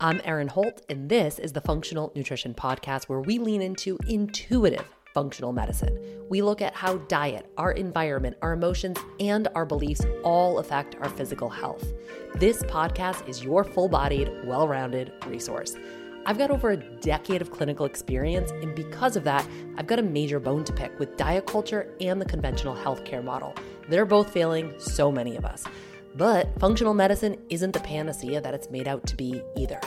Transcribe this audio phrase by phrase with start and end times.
[0.00, 4.86] I'm Erin Holt, and this is the Functional Nutrition Podcast, where we lean into intuitive
[5.14, 5.98] functional medicine.
[6.28, 11.08] We look at how diet, our environment, our emotions, and our beliefs all affect our
[11.08, 11.94] physical health.
[12.34, 15.74] This podcast is your full bodied, well rounded resource.
[16.26, 19.46] I've got over a decade of clinical experience, and because of that,
[19.78, 23.54] I've got a major bone to pick with diet culture and the conventional healthcare model.
[23.88, 25.64] They're both failing so many of us.
[26.14, 29.80] But functional medicine isn't the panacea that it's made out to be either.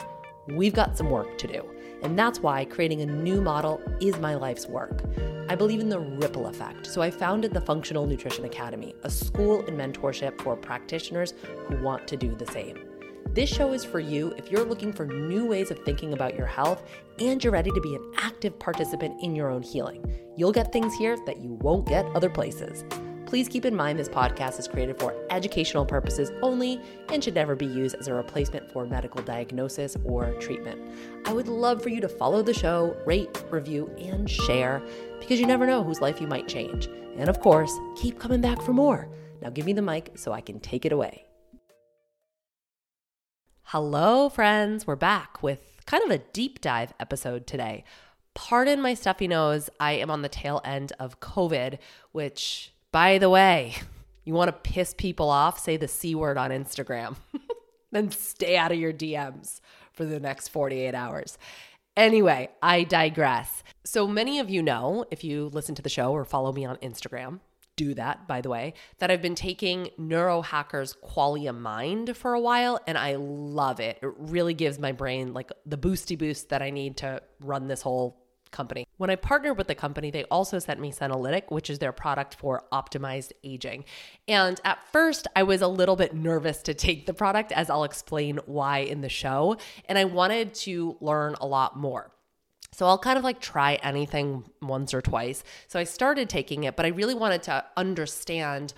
[0.48, 1.66] We've got some work to do,
[2.04, 5.02] and that's why creating a new model is my life's work.
[5.50, 9.66] I believe in the ripple effect, so I founded the Functional Nutrition Academy, a school
[9.68, 11.34] and mentorship for practitioners
[11.68, 12.78] who want to do the same.
[13.34, 16.48] This show is for you if you're looking for new ways of thinking about your
[16.48, 16.84] health
[17.20, 20.04] and you're ready to be an active participant in your own healing.
[20.36, 22.84] You'll get things here that you won't get other places.
[23.28, 26.80] Please keep in mind this podcast is created for educational purposes only
[27.12, 30.82] and should never be used as a replacement for medical diagnosis or treatment.
[31.26, 34.82] I would love for you to follow the show, rate, review, and share
[35.20, 36.88] because you never know whose life you might change.
[37.18, 39.10] And of course, keep coming back for more.
[39.42, 41.26] Now give me the mic so I can take it away.
[43.64, 44.88] Hello, friends.
[44.88, 47.84] We're back with kind of a deep dive episode today.
[48.36, 49.70] Pardon my stuffy nose.
[49.82, 51.78] I am on the tail end of COVID,
[52.14, 53.76] which by the way,
[54.24, 57.16] you want to piss people off, say the C word on Instagram,
[57.92, 59.62] then stay out of your DMs
[59.94, 61.38] for the next 48 hours.
[61.96, 63.64] Anyway, I digress.
[63.84, 66.78] So many of you know, if you listen to the show or follow me on
[66.78, 67.40] Instagram,
[67.78, 72.80] do that, by the way, that I've been taking Neurohacker's Qualia Mind for a while
[72.86, 74.00] and I love it.
[74.02, 77.82] It really gives my brain like the boosty boost that I need to run this
[77.82, 78.20] whole
[78.52, 78.88] company.
[78.98, 82.36] When I partnered with the company, they also sent me Senolytic, which is their product
[82.36, 83.86] for optimized aging.
[84.28, 87.84] And at first, I was a little bit nervous to take the product, as I'll
[87.84, 89.58] explain why in the show.
[89.86, 92.12] And I wanted to learn a lot more.
[92.74, 95.44] So I'll kind of like try anything once or twice.
[95.68, 98.74] So I started taking it, but I really wanted to understand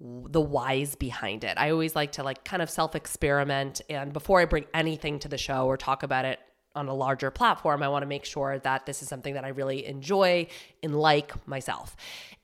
[0.00, 1.54] the whys behind it.
[1.56, 5.28] I always like to like kind of self experiment and before I bring anything to
[5.28, 6.40] the show or talk about it
[6.74, 9.48] on a larger platform, I want to make sure that this is something that I
[9.48, 10.46] really enjoy
[10.82, 11.96] and like myself.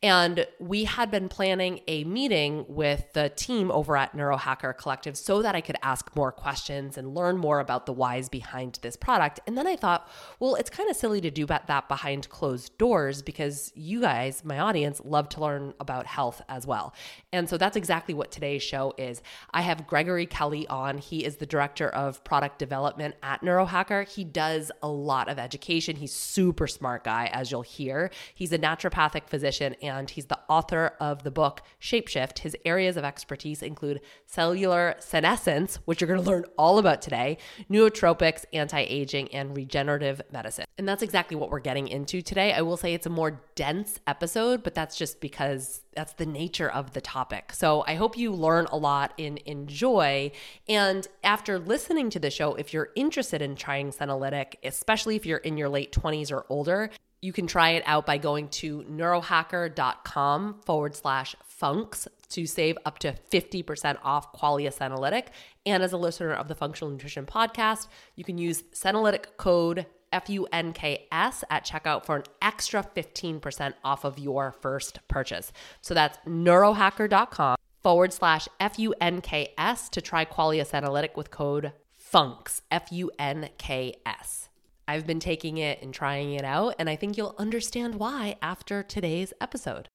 [0.02, 5.42] And we had been planning a meeting with the team over at Neurohacker Collective so
[5.42, 9.40] that I could ask more questions and learn more about the whys behind this product.
[9.46, 10.08] And then I thought,
[10.38, 14.58] well, it's kind of silly to do that behind closed doors because you guys, my
[14.58, 16.94] audience, love to learn about health as well.
[17.30, 19.20] And so that's exactly what today's show is.
[19.50, 20.96] I have Gregory Kelly on.
[20.96, 24.08] He is the director of product development at Neurohacker.
[24.08, 25.96] He does a lot of education.
[25.96, 28.10] He's super smart guy, as you'll hear.
[28.34, 32.40] He's a naturopathic physician and he's the author of the book Shapeshift.
[32.40, 37.38] His areas of expertise include cellular senescence, which you're going to learn all about today,
[37.70, 40.64] nootropics, anti aging, and regenerative medicine.
[40.78, 42.52] And that's exactly what we're getting into today.
[42.52, 46.70] I will say it's a more dense episode, but that's just because that's the nature
[46.70, 47.52] of the topic.
[47.52, 50.32] So I hope you learn a lot and enjoy.
[50.68, 55.38] And after listening to the show, if you're interested in trying Senolytic, especially if you're
[55.38, 56.90] in your late 20s or older,
[57.22, 62.98] you can try it out by going to neurohacker.com forward slash funks to save up
[63.00, 65.26] to 50% off Qualia Senolytic.
[65.66, 71.44] And as a listener of the Functional Nutrition Podcast, you can use Senolytic code FUNKS
[71.50, 75.52] at checkout for an extra 15% off of your first purchase.
[75.82, 81.72] So that's neurohacker.com forward slash FUNKS to try Qualia Senolytic with code
[82.10, 84.48] FUNKS, F U N K S.
[84.88, 88.82] I've been taking it and trying it out, and I think you'll understand why after
[88.82, 89.88] today's episode.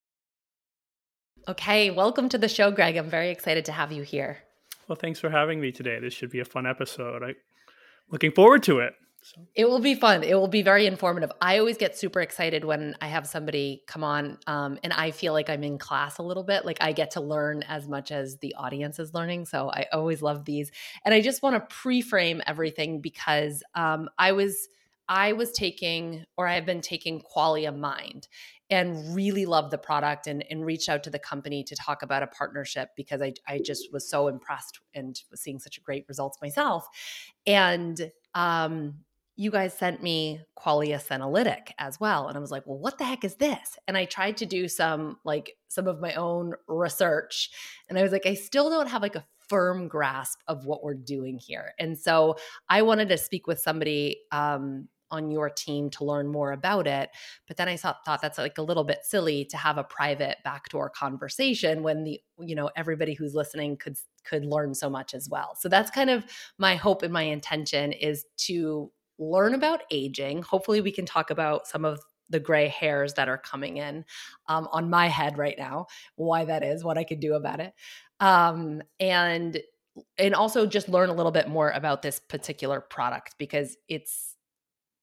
[1.46, 2.96] Okay, welcome to the show, Greg.
[2.96, 4.38] I'm very excited to have you here.
[4.88, 6.00] Well, thanks for having me today.
[6.00, 7.22] This should be a fun episode.
[7.22, 7.36] I'm
[8.10, 8.94] looking forward to it.
[9.26, 9.42] So.
[9.56, 10.24] It will be fun.
[10.24, 11.32] It will be very informative.
[11.42, 15.34] I always get super excited when I have somebody come on um, and I feel
[15.34, 16.64] like I'm in class a little bit.
[16.64, 19.46] Like I get to learn as much as the audience is learning.
[19.48, 20.72] So I always love these.
[21.04, 24.70] And I just want to pre frame everything because um, I was
[25.08, 28.28] I was taking, or I have been taking Qualia Mind
[28.70, 32.24] and really loved the product and, and reached out to the company to talk about
[32.24, 36.40] a partnership because I, I just was so impressed and was seeing such great results
[36.42, 36.88] myself.
[37.46, 38.96] And um,
[39.36, 42.28] you guys sent me Qualia Senolytic as well.
[42.28, 43.78] And I was like, well, what the heck is this?
[43.88, 47.50] And I tried to do some like some of my own research.
[47.90, 50.94] And I was like, I still don't have like a firm grasp of what we're
[50.94, 51.74] doing here.
[51.80, 52.38] And so
[52.70, 57.10] I wanted to speak with somebody um, on your team to learn more about it.
[57.48, 60.38] But then I thought, thought that's like a little bit silly to have a private
[60.44, 65.30] backdoor conversation when the you know everybody who's listening could could learn so much as
[65.30, 65.56] well.
[65.56, 66.26] So that's kind of
[66.58, 70.42] my hope and my intention is to learn about aging.
[70.44, 74.04] Hopefully, we can talk about some of the gray hairs that are coming in
[74.48, 75.86] um, on my head right now,
[76.16, 77.74] why that is, what I could do about it.
[78.20, 79.60] Um, and
[80.18, 84.36] and also just learn a little bit more about this particular product because it's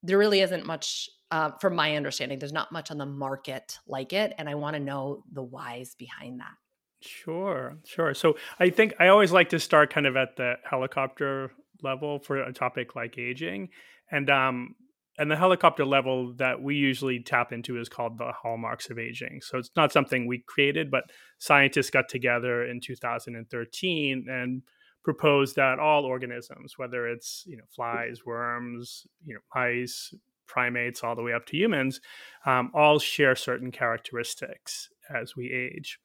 [0.03, 4.13] there really isn't much uh, from my understanding there's not much on the market like
[4.13, 6.53] it and i want to know the whys behind that
[7.01, 11.51] sure sure so i think i always like to start kind of at the helicopter
[11.83, 13.69] level for a topic like aging
[14.11, 14.75] and um
[15.19, 19.41] and the helicopter level that we usually tap into is called the hallmarks of aging
[19.43, 21.05] so it's not something we created but
[21.39, 24.63] scientists got together in 2013 and
[25.03, 30.15] proposed that all organisms, whether it's you know flies, worms, you know mice,
[30.47, 32.01] primates, all the way up to humans,
[32.47, 35.99] um, all share certain characteristics as we age.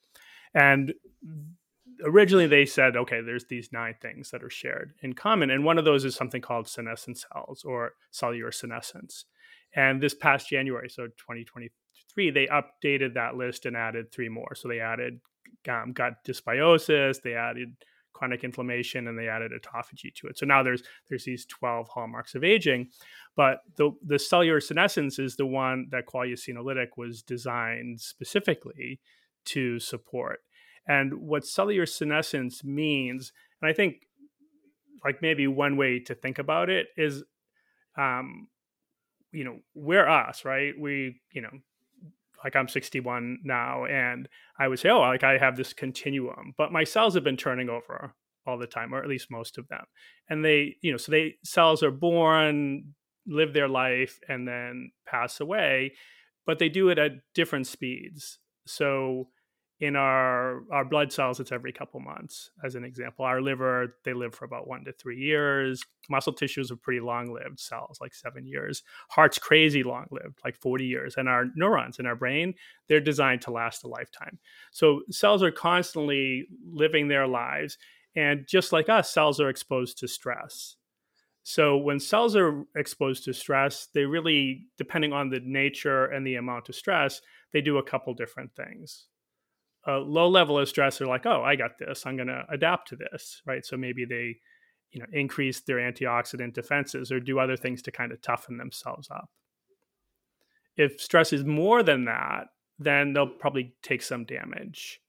[0.53, 0.93] And
[2.03, 5.77] originally they said, okay, there's these nine things that are shared in common, and one
[5.77, 9.25] of those is something called senescent cells or cellular senescence.
[9.75, 14.55] And this past January, so 2023, they updated that list and added three more.
[14.55, 15.19] So they added
[15.69, 17.75] um, gut dysbiosis, they added
[18.17, 20.37] chronic inflammation and they added autophagy to it.
[20.37, 22.89] So now there's there's these 12 hallmarks of aging,
[23.35, 28.99] but the the cellular senescence is the one that Qualia Senolytic was designed specifically
[29.45, 30.39] to support.
[30.87, 34.07] And what cellular senescence means, and I think
[35.03, 37.23] like maybe one way to think about it is
[37.97, 38.47] um
[39.31, 40.73] you know, we're us, right?
[40.79, 41.51] We, you know,
[42.43, 44.27] like I'm 61 now, and
[44.59, 47.69] I would say, oh, like I have this continuum, but my cells have been turning
[47.69, 48.13] over
[48.45, 49.83] all the time, or at least most of them.
[50.29, 52.95] And they, you know, so they cells are born,
[53.25, 55.93] live their life, and then pass away,
[56.45, 58.39] but they do it at different speeds.
[58.65, 59.27] So
[59.79, 63.25] in our our blood cells it's every couple months as an example.
[63.25, 65.83] Our liver they live for about one to three years.
[66.09, 68.81] Muscle tissues are pretty long lived cells like seven years.
[69.09, 71.15] Heart's crazy long lived like 40 years.
[71.17, 72.55] And our neurons in our brain
[72.87, 74.39] they're designed to last a lifetime.
[74.71, 77.77] So cells are constantly living their lives
[78.15, 80.75] and just like us cells are exposed to stress.
[81.43, 86.35] So when cells are exposed to stress they really depending on the nature and the
[86.35, 87.21] amount of stress
[87.53, 89.05] they do a couple different things
[89.87, 92.05] a low level of stress they're like, oh, I got this.
[92.05, 93.65] I'm going to adapt to this, right?
[93.65, 94.35] So maybe they,
[94.91, 99.09] you know, increase their antioxidant defenses or do other things to kind of toughen themselves
[99.09, 99.29] up.
[100.75, 102.47] If stress is more than that,
[102.77, 104.99] then they'll probably take some damage.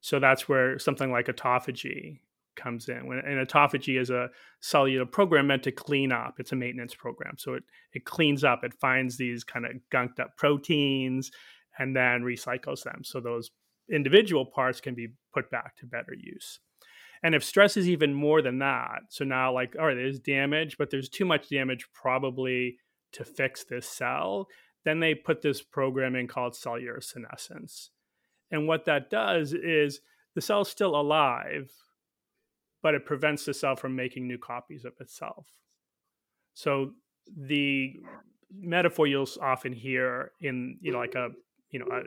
[0.00, 2.18] So that's where something like autophagy
[2.56, 3.06] comes in.
[3.06, 4.30] When and autophagy is a
[4.60, 6.34] cellular program meant to clean up.
[6.38, 7.36] It's a maintenance program.
[7.38, 7.62] So it
[7.92, 8.64] it cleans up.
[8.64, 11.30] It finds these kind of gunked up proteins
[11.78, 13.02] and then recycles them.
[13.04, 13.50] So those
[13.90, 16.60] individual parts can be put back to better use.
[17.22, 20.76] And if stress is even more than that, so now like, all right, there's damage,
[20.76, 22.78] but there's too much damage probably
[23.12, 24.48] to fix this cell,
[24.84, 27.90] then they put this program in called cellular senescence.
[28.50, 30.00] And what that does is
[30.34, 31.70] the cell's still alive,
[32.82, 35.46] but it prevents the cell from making new copies of itself.
[36.54, 36.92] So
[37.36, 37.94] the
[38.54, 41.28] metaphor you'll often hear in you know like a
[41.70, 42.02] you know a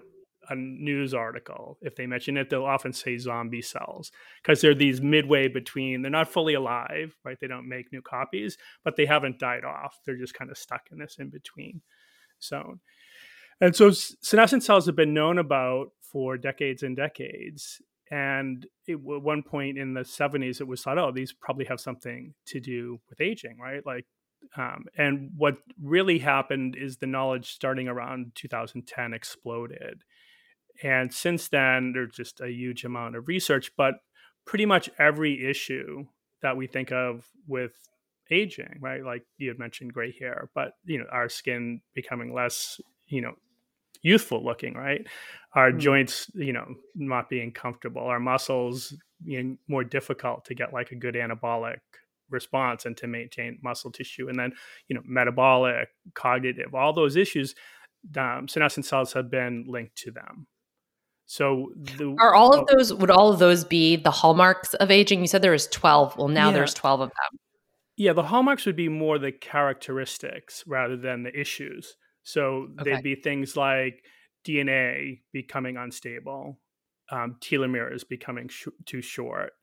[0.50, 4.12] a news article, if they mention it, they'll often say zombie cells
[4.42, 7.38] because they're these midway between, they're not fully alive, right?
[7.40, 10.00] They don't make new copies, but they haven't died off.
[10.06, 11.82] They're just kind of stuck in this in between
[12.42, 12.80] zone.
[13.62, 17.82] And so senescent cells have been known about for decades and decades.
[18.12, 21.80] And it, at one point in the 70s, it was thought, oh, these probably have
[21.80, 23.86] something to do with aging, right?
[23.86, 24.06] Like
[24.58, 30.04] um, and what really happened is the knowledge starting around 2010 exploded.
[30.84, 33.96] And since then, there's just a huge amount of research, but
[34.46, 36.06] pretty much every issue
[36.42, 37.74] that we think of with
[38.32, 39.04] aging, right?
[39.04, 43.34] Like you had mentioned gray hair, but you know, our skin becoming less, you know,
[44.02, 45.06] youthful looking, right?
[45.54, 45.80] Our mm-hmm.
[45.80, 46.66] joints, you know,
[46.96, 51.78] not being comfortable, our muscles being more difficult to get like a good anabolic
[52.30, 54.30] response and to maintain muscle tissue.
[54.30, 54.54] And then,
[54.88, 57.56] you know, metabolic, cognitive, all those issues,
[58.18, 60.48] um, senescent cells have been linked to them.
[61.26, 65.22] So the, are all of those would all of those be the hallmarks of aging?
[65.22, 66.18] You said there was 12.
[66.18, 66.56] Well, now yeah.
[66.56, 67.40] there's 12 of them.
[67.98, 71.96] Yeah, the hallmarks would be more the characteristics rather than the issues.
[72.24, 72.92] So okay.
[72.96, 74.04] they'd be things like
[74.46, 76.60] DNA becoming unstable,
[77.10, 79.54] um, telomeres becoming sh- too short,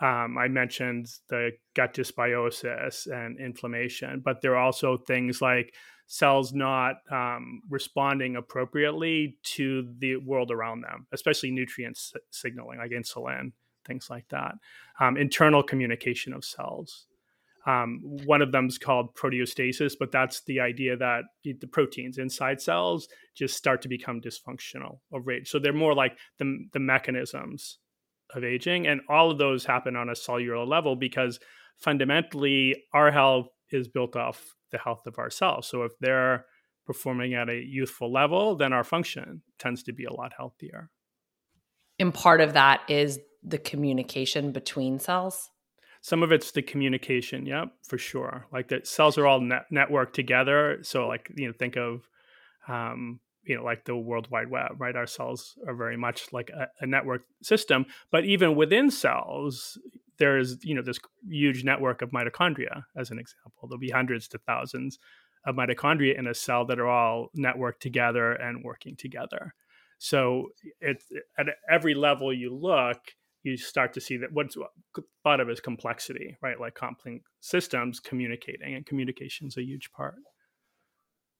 [0.00, 5.74] um, I mentioned the gut dysbiosis and inflammation, but there are also things like
[6.08, 11.98] cells not um, responding appropriately to the world around them, especially nutrient
[12.30, 13.52] signaling like insulin,
[13.86, 14.54] things like that.
[14.98, 17.06] Um, internal communication of cells.
[17.66, 22.62] Um, one of them is called proteostasis, but that's the idea that the proteins inside
[22.62, 25.50] cells just start to become dysfunctional of age.
[25.50, 27.78] So they're more like the, the mechanisms
[28.34, 28.86] of aging.
[28.86, 31.38] And all of those happen on a cellular level because
[31.76, 35.68] fundamentally our health is built off the health of our cells.
[35.68, 36.44] So if they're
[36.86, 40.90] performing at a youthful level, then our function tends to be a lot healthier.
[41.98, 45.50] And part of that is the communication between cells?
[46.00, 48.46] Some of it's the communication, yep, for sure.
[48.52, 50.78] Like the cells are all net- networked together.
[50.82, 52.08] So, like, you know, think of
[52.68, 54.96] um, you know like the world wide web right?
[54.96, 59.78] Our cells are very much like a, a, network system but even within cells
[60.18, 63.68] there's you know this huge network of mitochondria as an example.
[63.68, 64.98] There'll be hundreds to thousands
[65.44, 69.54] of mitochondria in a cell that are all networked together and working together.
[69.98, 70.48] So
[70.80, 71.06] it's
[71.38, 72.98] at every level you look
[73.44, 74.56] you start to see that what's
[75.22, 76.60] thought of as complexity right?
[76.60, 80.16] Like complex systems communicating and communication is a huge part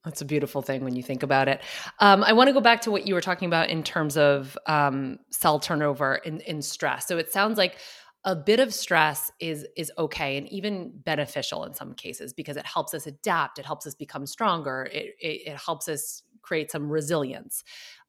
[0.08, 1.60] that's a beautiful thing when you think about it.
[1.98, 4.56] Um, I want to go back to what you were talking about in terms of
[4.66, 7.06] um, cell turnover in, in stress.
[7.06, 7.76] So it sounds like
[8.24, 12.64] a bit of stress is is okay and even beneficial in some cases because it
[12.64, 13.58] helps us adapt.
[13.58, 14.88] It helps us become stronger.
[14.90, 17.62] It it, it helps us create some resilience.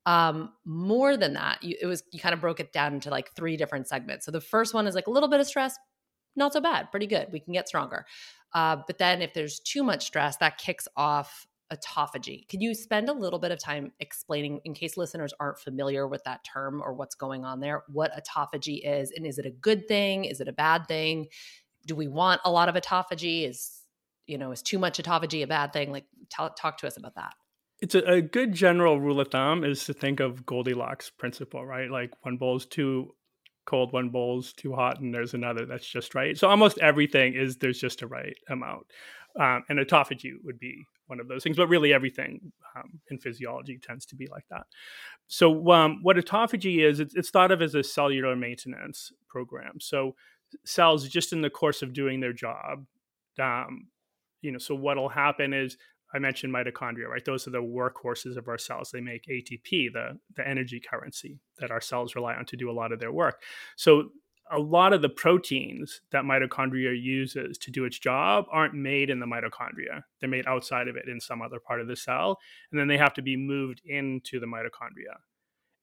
[0.05, 3.33] Um, more than that, you, it was you kind of broke it down into like
[3.35, 4.25] three different segments.
[4.25, 5.75] So the first one is like a little bit of stress,
[6.37, 7.27] not so bad, pretty good.
[7.33, 8.05] We can get stronger.
[8.53, 12.47] Uh, but then if there's too much stress, that kicks off autophagy.
[12.47, 16.23] Can you spend a little bit of time explaining, in case listeners aren't familiar with
[16.23, 19.11] that term or what's going on there, what autophagy is?
[19.15, 20.25] And is it a good thing?
[20.25, 21.27] Is it a bad thing?
[21.85, 23.47] Do we want a lot of autophagy?
[23.47, 23.81] Is,
[24.25, 25.91] you know, is too much autophagy a bad thing?
[25.91, 27.33] Like, talk, talk to us about that.
[27.81, 31.89] It's a, a good general rule of thumb is to think of Goldilocks principle, right?
[31.89, 33.15] Like one bowl is too
[33.65, 36.37] cold, one bowl is too hot, and there's another that's just right.
[36.37, 38.87] So almost everything is there's just a right amount.
[39.39, 43.79] Um, and autophagy would be one of those things, but really everything um, in physiology
[43.81, 44.67] tends to be like that.
[45.27, 49.79] So, um, what autophagy is, it's, it's, thought of as a cellular maintenance program.
[49.79, 50.15] So,
[50.65, 52.85] cells just in the course of doing their job,
[53.39, 53.87] um,
[54.41, 55.77] you know, so what'll happen is
[56.13, 57.23] I mentioned mitochondria, right?
[57.23, 58.89] Those are the workhorses of our cells.
[58.91, 62.73] They make ATP, the, the energy currency that our cells rely on to do a
[62.73, 63.41] lot of their work.
[63.75, 64.09] So
[64.51, 69.19] a lot of the proteins that mitochondria uses to do its job aren't made in
[69.19, 70.03] the mitochondria.
[70.19, 72.39] They're made outside of it in some other part of the cell,
[72.71, 75.17] and then they have to be moved into the mitochondria.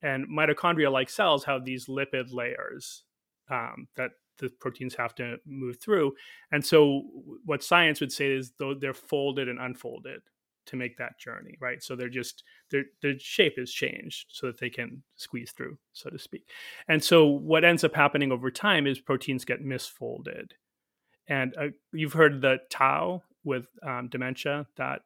[0.03, 3.05] And mitochondria, like cells, have these lipid layers
[3.51, 6.13] um, that the proteins have to move through.
[6.53, 7.03] And so,
[7.45, 10.21] what science would say is though they're folded and unfolded
[10.67, 11.83] to make that journey, right?
[11.83, 16.11] So they're just their their shape is changed so that they can squeeze through, so
[16.11, 16.49] to speak.
[16.89, 20.53] And so what ends up happening over time is proteins get misfolded.
[21.29, 25.03] And uh, you've heard the tau with um, dementia that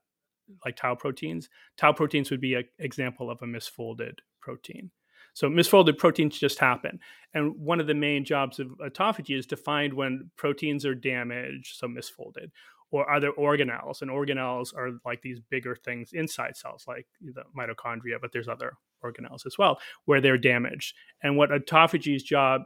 [0.64, 1.48] like tau proteins.
[1.76, 4.90] Tau proteins would be an example of a misfolded protein.
[5.32, 6.98] So misfolded proteins just happen.
[7.34, 11.76] And one of the main jobs of autophagy is to find when proteins are damaged,
[11.76, 12.50] so misfolded,
[12.90, 14.02] or are there organelles?
[14.02, 18.72] And organelles are like these bigger things inside cells, like the mitochondria, but there's other
[19.04, 20.94] organelles as well, where they're damaged.
[21.22, 22.62] And what autophagy's job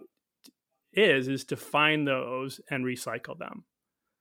[0.93, 3.64] is, is to find those and recycle them.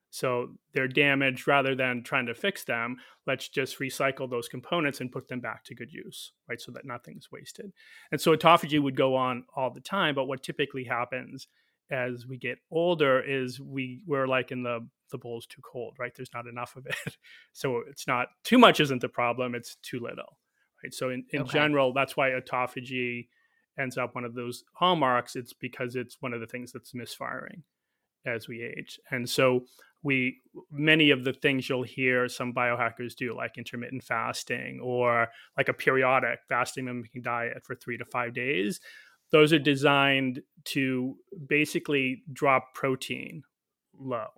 [0.09, 2.97] So they're damaged rather than trying to fix them.
[3.25, 6.61] Let's just recycle those components and put them back to good use, right?
[6.61, 7.71] So that nothing's wasted.
[8.11, 10.13] And so autophagy would go on all the time.
[10.13, 11.47] But what typically happens
[11.91, 16.11] as we get older is we we're like in the the bowl's too cold, right?
[16.15, 17.17] There's not enough of it.
[17.53, 20.37] so it's not too much isn't the problem, it's too little.
[20.83, 20.93] Right.
[20.93, 21.51] So in, in okay.
[21.51, 23.27] general, that's why autophagy
[23.79, 25.35] ends up one of those hallmarks.
[25.35, 27.63] It's because it's one of the things that's misfiring
[28.25, 28.99] as we age.
[29.11, 29.65] And so
[30.03, 35.69] we many of the things you'll hear some biohackers do like intermittent fasting or like
[35.69, 38.81] a periodic fasting mimicking diet for 3 to 5 days
[39.33, 41.15] those are designed to
[41.49, 43.43] basically drop protein
[43.99, 44.29] low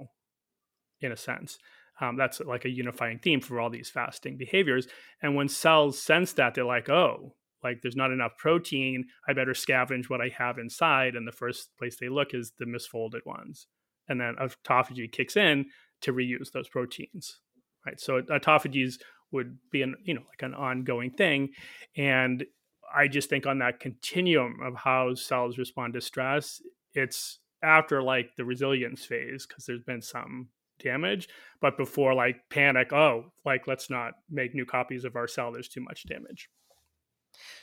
[1.02, 1.60] in a sense.
[2.02, 4.88] Um, that's like a unifying theme for all these fasting behaviors.
[5.22, 9.06] And when cells sense that, they're like, oh, like there's not enough protein.
[9.28, 11.16] I better scavenge what I have inside.
[11.16, 13.68] And the first place they look is the misfolded ones.
[14.08, 15.66] And then autophagy kicks in
[16.02, 17.40] to reuse those proteins.
[17.86, 18.00] Right.
[18.00, 18.96] So autophagies
[19.32, 21.50] would be an, you know, like an ongoing thing.
[21.98, 22.46] And
[22.94, 26.62] I just think on that continuum of how cells respond to stress,
[26.94, 30.50] it's after like the resilience phase because there's been some
[30.80, 31.28] damage,
[31.62, 35.52] but before like panic, oh, like let's not make new copies of our cell.
[35.52, 36.50] There's too much damage.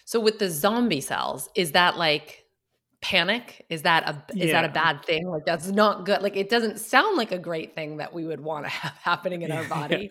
[0.04, 2.44] So with the zombie cells, is that like
[3.00, 3.64] panic?
[3.68, 4.62] Is that a is yeah.
[4.62, 5.28] that a bad thing?
[5.28, 6.22] Like that's not good.
[6.22, 9.42] Like it doesn't sound like a great thing that we would want to have happening
[9.42, 10.10] in our body.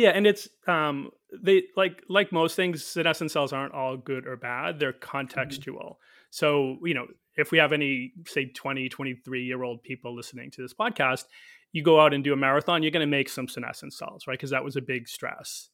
[0.00, 1.10] Yeah, and it's um
[1.42, 4.80] they like like most things, senescent cells aren't all good or bad.
[4.80, 5.16] They're mm-hmm.
[5.16, 5.74] contextual.
[5.74, 6.30] Mm-hmm.
[6.30, 10.62] So, you know, if we have any say 20, 23 year old people listening to
[10.62, 11.24] this podcast,
[11.72, 14.38] you go out and do a marathon, you're going to make some senescent cells, right?
[14.38, 15.68] Because that was a big stress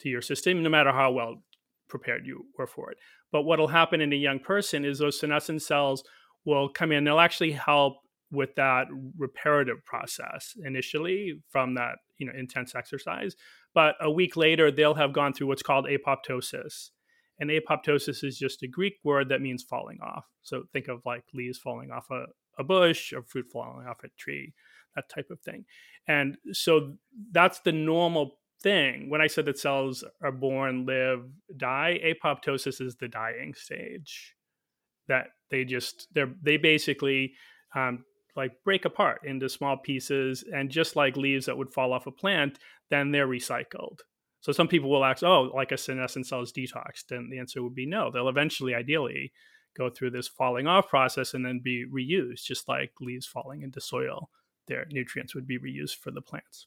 [0.00, 1.42] to your system, no matter how well
[1.88, 2.98] prepared you were for it.
[3.32, 6.04] But what'll happen in a young person is those senescent cells
[6.44, 7.02] will come in.
[7.02, 7.94] They'll actually help
[8.30, 8.86] with that
[9.18, 13.36] reparative process initially from that you know intense exercise.
[13.74, 16.90] But a week later, they'll have gone through what's called apoptosis.
[17.38, 20.24] And apoptosis is just a Greek word that means falling off.
[20.42, 22.26] So think of like leaves falling off a,
[22.58, 24.54] a bush or fruit falling off a tree,
[24.94, 25.66] that type of thing.
[26.08, 26.94] And so
[27.32, 29.10] that's the normal thing.
[29.10, 34.34] When I said that cells are born, live, die, apoptosis is the dying stage.
[35.08, 37.34] That they just they're they basically
[37.76, 38.04] um,
[38.36, 42.12] like break apart into small pieces, and just like leaves that would fall off a
[42.12, 42.58] plant,
[42.90, 44.00] then they're recycled.
[44.40, 47.62] So some people will ask, "Oh, like a senescent cell is detoxed," and the answer
[47.62, 48.10] would be no.
[48.10, 49.32] They'll eventually, ideally,
[49.76, 53.80] go through this falling off process and then be reused, just like leaves falling into
[53.80, 54.30] soil.
[54.68, 56.66] Their nutrients would be reused for the plants.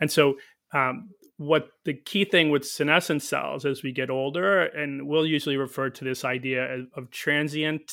[0.00, 0.36] And so
[0.72, 5.56] um, what the key thing with senescent cells as we get older, and we'll usually
[5.56, 7.92] refer to this idea of transient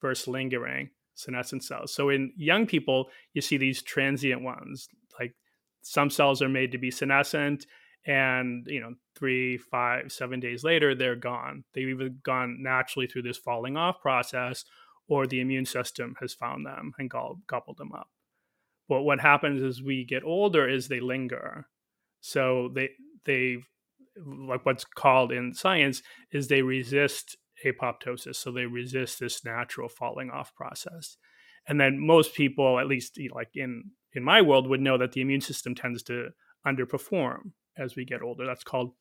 [0.00, 0.90] versus lingering
[1.20, 1.92] senescent cells.
[1.94, 5.34] So in young people, you see these transient ones, like
[5.82, 7.66] some cells are made to be senescent,
[8.06, 11.64] and you know, three, five, seven days later, they're gone.
[11.74, 14.64] They've either gone naturally through this falling off process,
[15.08, 18.08] or the immune system has found them and gobbled them up.
[18.88, 21.66] But what happens as we get older is they linger
[22.20, 22.90] so they
[23.24, 23.58] they
[24.16, 28.36] like what's called in science is they resist apoptosis.
[28.36, 31.16] So they resist this natural falling off process.
[31.66, 35.20] And then most people, at least like in in my world, would know that the
[35.20, 36.30] immune system tends to
[36.66, 38.46] underperform as we get older.
[38.46, 38.92] That's called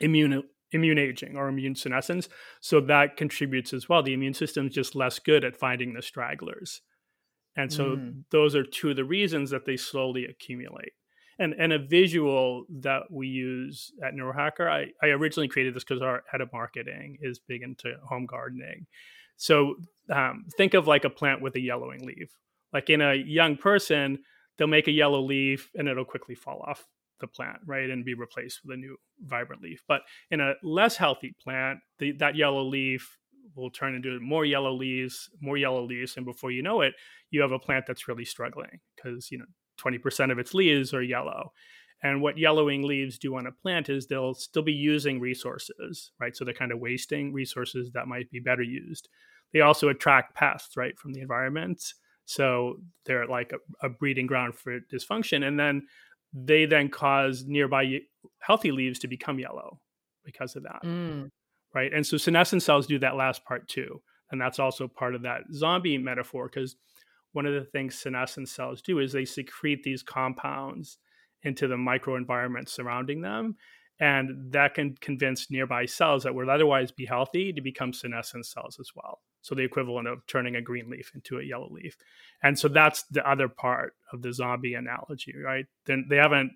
[0.00, 0.42] immune
[0.72, 2.28] immune aging or immune senescence.
[2.60, 4.02] So that contributes as well.
[4.02, 6.80] The immune system is just less good at finding the stragglers.
[7.56, 8.24] And so mm.
[8.32, 10.92] those are two of the reasons that they slowly accumulate
[11.38, 16.02] and and a visual that we use at neurohacker i, I originally created this because
[16.02, 18.86] our head of marketing is big into home gardening.
[19.36, 19.76] So
[20.10, 22.30] um, think of like a plant with a yellowing leaf.
[22.72, 24.18] Like in a young person
[24.56, 26.84] they'll make a yellow leaf and it'll quickly fall off
[27.20, 29.82] the plant right and be replaced with a new vibrant leaf.
[29.88, 33.16] But in a less healthy plant the, that yellow leaf
[33.56, 36.94] will turn into more yellow leaves more yellow leaves and before you know it
[37.30, 39.44] you have a plant that's really struggling because you know
[39.78, 41.52] 20% of its leaves are yellow.
[42.02, 46.36] And what yellowing leaves do on a plant is they'll still be using resources, right?
[46.36, 49.08] So they're kind of wasting resources that might be better used.
[49.52, 51.82] They also attract pests, right, from the environment.
[52.26, 55.46] So they're like a, a breeding ground for dysfunction.
[55.46, 55.86] And then
[56.34, 58.00] they then cause nearby
[58.40, 59.80] healthy leaves to become yellow
[60.24, 60.82] because of that.
[60.84, 61.30] Mm.
[61.74, 61.92] Right.
[61.92, 64.02] And so senescent cells do that last part too.
[64.30, 66.76] And that's also part of that zombie metaphor because
[67.34, 70.98] one of the things senescent cells do is they secrete these compounds
[71.42, 73.56] into the microenvironment surrounding them.
[74.00, 78.78] And that can convince nearby cells that would otherwise be healthy to become senescent cells
[78.80, 79.20] as well.
[79.42, 81.96] So the equivalent of turning a green leaf into a yellow leaf.
[82.42, 85.66] And so that's the other part of the zombie analogy, right?
[85.86, 86.52] Then they haven't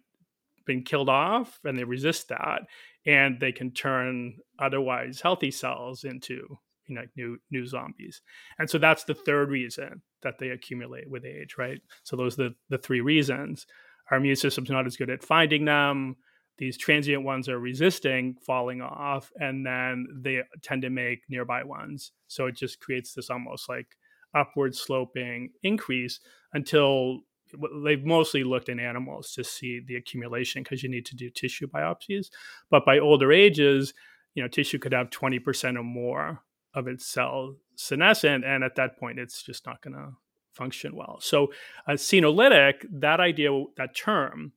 [0.64, 2.62] been killed off and they resist that.
[3.04, 8.22] And they can turn otherwise healthy cells into you know new new zombies
[8.58, 11.80] and so that's the third reason that they accumulate with age right?
[12.02, 13.66] So those are the, the three reasons.
[14.10, 16.16] Our immune system's not as good at finding them.
[16.56, 22.12] These transient ones are resisting falling off and then they tend to make nearby ones.
[22.26, 23.96] So it just creates this almost like
[24.34, 26.20] upward sloping increase
[26.52, 27.20] until
[27.84, 31.66] they've mostly looked in animals to see the accumulation because you need to do tissue
[31.66, 32.26] biopsies.
[32.70, 33.94] But by older ages
[34.38, 38.98] you know tissue could have 20% or more of its cell senescent, and at that
[38.98, 40.10] point, it's just not going to
[40.52, 41.18] function well.
[41.20, 41.52] So,
[41.86, 44.52] a senolytic, that idea, that term,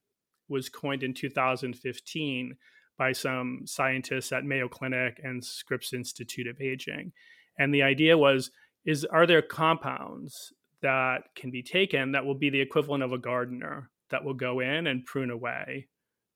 [0.49, 2.57] was coined in 2015
[2.97, 7.13] by some scientists at Mayo Clinic and Scripps Institute of Aging,
[7.57, 8.51] and the idea was:
[8.85, 13.17] is are there compounds that can be taken that will be the equivalent of a
[13.19, 15.87] gardener that will go in and prune away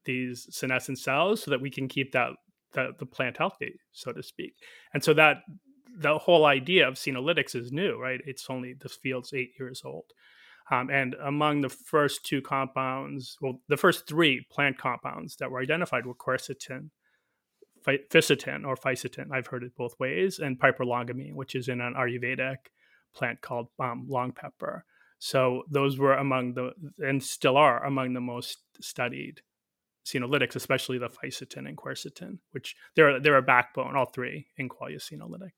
[0.06, 2.30] these senescent cells so that we can keep that
[2.74, 4.54] the, the plant healthy, so to speak.
[4.94, 5.38] And so that
[5.98, 8.22] the whole idea of senolytics is new, right?
[8.26, 10.06] It's only this field's eight years old.
[10.72, 15.62] Um, and among the first two compounds, well, the first three plant compounds that were
[15.62, 16.90] identified were quercetin,
[17.86, 22.58] fisetin or fisetin, I've heard it both ways, and piperlongumine, which is in an Ayurvedic
[23.14, 24.86] plant called um, long pepper.
[25.20, 29.42] So those were among the, and still are among the most studied
[30.06, 34.98] senolytics, especially the fisetin and quercetin, which they're, they're a backbone, all three in Qualia
[34.98, 35.52] senolytic.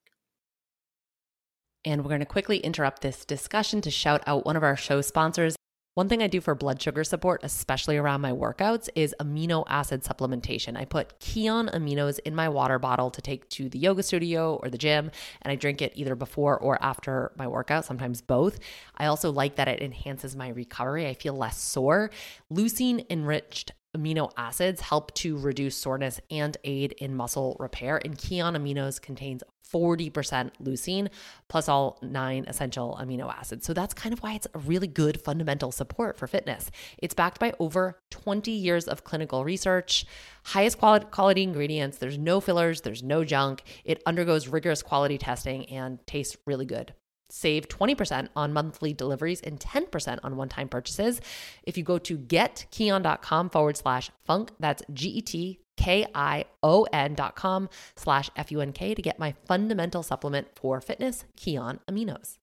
[1.88, 5.00] And we're going to quickly interrupt this discussion to shout out one of our show
[5.00, 5.56] sponsors.
[5.93, 10.04] One thing I do for blood sugar support, especially around my workouts, is amino acid
[10.04, 10.76] supplementation.
[10.76, 14.69] I put Kion aminos in my water bottle to take to the yoga studio or
[14.69, 18.60] the gym, and I drink it either before or after my workout, sometimes both.
[18.97, 21.08] I also like that it enhances my recovery.
[21.08, 22.12] I feel less sore.
[22.52, 28.00] Leucine enriched amino acids help to reduce soreness and aid in muscle repair.
[28.04, 31.10] And Kion Aminos contains 40% leucine
[31.48, 33.66] plus all nine essential amino acids.
[33.66, 36.72] So that's kind of why it's a really good fundamental support for fitness.
[36.98, 40.06] It's backed by over 20 years of clinical research,
[40.44, 41.98] highest quality ingredients.
[41.98, 43.64] There's no fillers, there's no junk.
[43.84, 46.94] It undergoes rigorous quality testing and tastes really good.
[47.30, 51.22] Save 20% on monthly deliveries and 10% on one time purchases.
[51.63, 56.84] If you go to getkion.com forward slash funk, that's G E T K I O
[56.92, 61.26] N dot com slash F U N K to get my fundamental supplement for fitness,
[61.38, 62.38] Kion Aminos.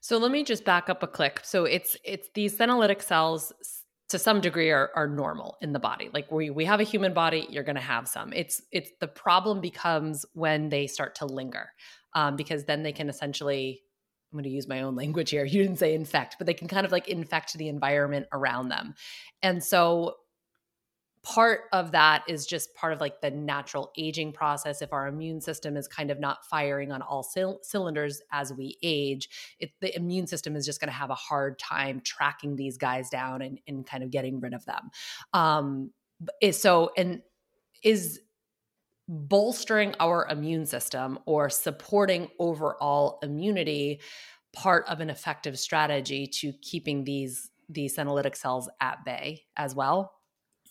[0.00, 1.40] So let me just back up a click.
[1.44, 3.52] So it's it's these senolytic cells
[4.08, 6.10] to some degree are, are normal in the body.
[6.12, 8.32] Like we we have a human body, you're gonna have some.
[8.32, 11.70] It's it's the problem becomes when they start to linger
[12.14, 13.82] um, because then they can essentially
[14.32, 15.44] I'm going to use my own language here.
[15.44, 18.94] You didn't say infect, but they can kind of like infect the environment around them.
[19.42, 20.16] And so
[21.22, 25.40] part of that is just part of like the natural aging process if our immune
[25.40, 27.22] system is kind of not firing on all
[27.62, 31.58] cylinders as we age it, the immune system is just going to have a hard
[31.58, 34.90] time tracking these guys down and, and kind of getting rid of them
[35.34, 35.90] um
[36.52, 37.20] so and
[37.84, 38.20] is
[39.10, 44.00] bolstering our immune system or supporting overall immunity
[44.52, 50.12] part of an effective strategy to keeping these these senolytic cells at bay as well.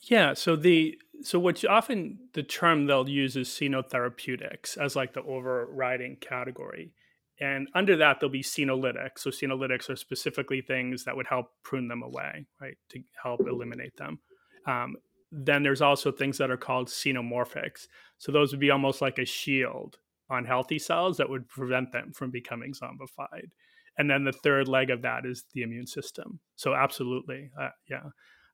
[0.03, 5.23] Yeah so the so what's often the term they'll use is senotherapeutics as like the
[5.23, 6.93] overriding category.
[7.41, 9.19] And under that there'll be senolytics.
[9.19, 13.97] So senolytics are specifically things that would help prune them away right to help eliminate
[13.97, 14.19] them.
[14.65, 14.95] Um,
[15.31, 17.87] then there's also things that are called senomorphics.
[18.17, 19.97] So those would be almost like a shield
[20.29, 23.49] on healthy cells that would prevent them from becoming zombified.
[23.97, 26.39] And then the third leg of that is the immune system.
[26.55, 28.09] So absolutely, uh, yeah.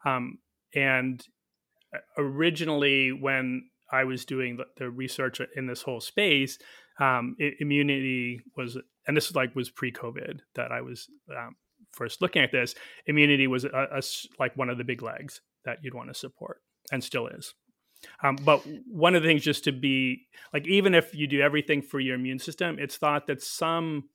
[0.05, 0.39] Um,
[0.73, 1.23] and
[1.93, 6.57] uh, originally, when I was doing the, research in this whole space,
[6.99, 11.55] um, immunity was, and this is like was pre-COVID that I was um,
[11.91, 12.73] first looking at this.
[13.05, 14.01] Immunity was a, a,
[14.39, 17.54] like one of the big legs that you'd want to support and still is.
[18.23, 21.82] Um, but one of the things just to be like, even if you do everything
[21.82, 24.10] for your immune system, it's thought that some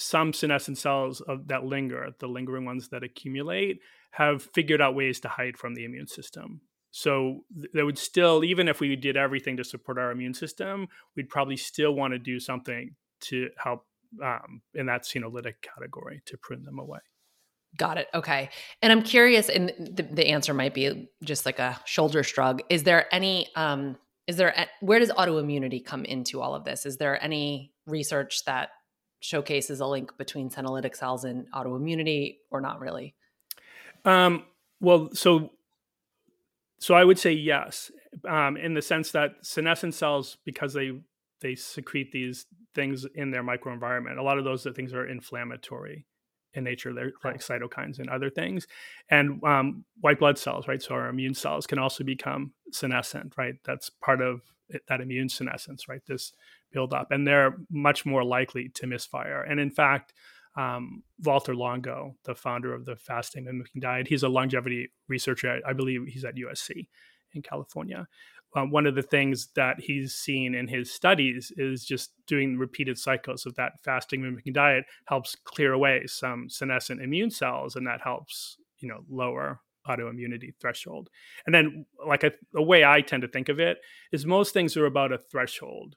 [0.00, 3.80] some senescent cells of, that linger, the lingering ones that accumulate,
[4.12, 6.60] have figured out ways to hide from the immune system.
[6.92, 7.40] So
[7.72, 11.56] there would still, even if we did everything to support our immune system, we'd probably
[11.56, 13.86] still want to do something to help
[14.22, 17.00] um, in that senolytic category to prune them away.
[17.76, 18.08] Got it.
[18.14, 18.50] Okay.
[18.82, 22.62] And I'm curious, and the, the answer might be just like a shoulder shrug.
[22.70, 26.86] Is there any, um, is there, where does autoimmunity come into all of this?
[26.86, 28.70] Is there any research that
[29.20, 33.14] showcases a link between senolytic cells and autoimmunity or not really?
[34.04, 34.44] Um,
[34.80, 35.50] well, so,
[36.78, 37.90] so I would say yes,
[38.26, 40.92] um, in the sense that senescent cells, because they,
[41.40, 46.06] they secrete these things in their microenvironment, a lot of those things are inflammatory
[46.54, 46.92] in nature.
[46.92, 48.66] They're like cytokines and other things.
[49.10, 50.82] And um, white blood cells, right?
[50.82, 53.54] So our immune cells can also become senescent, right?
[53.64, 56.02] That's part of it, that immune senescence, right?
[56.06, 56.32] This
[56.72, 57.10] buildup.
[57.10, 59.42] And they're much more likely to misfire.
[59.42, 60.12] And in fact,
[60.56, 65.60] um, Valter Longo, the founder of the fasting mimicking diet, he's a longevity researcher.
[65.66, 66.88] I believe he's at USC
[67.34, 68.06] in California
[68.58, 72.98] um, one of the things that he's seen in his studies is just doing repeated
[72.98, 78.00] cycles of that fasting mimicking diet helps clear away some senescent immune cells and that
[78.02, 81.08] helps you know lower autoimmunity threshold.
[81.46, 83.78] And then like a, a way i tend to think of it
[84.12, 85.96] is most things are about a threshold.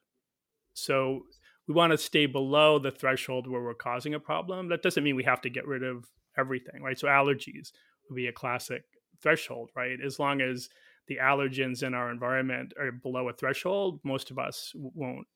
[0.74, 1.22] So
[1.68, 4.70] we want to stay below the threshold where we're causing a problem.
[4.70, 6.06] That doesn't mean we have to get rid of
[6.38, 6.98] everything right?
[6.98, 7.72] So allergies
[8.10, 8.84] would be a classic
[9.22, 9.98] threshold right?
[10.04, 10.70] As long as
[11.08, 15.28] the allergens in our environment are below a threshold, most of us won't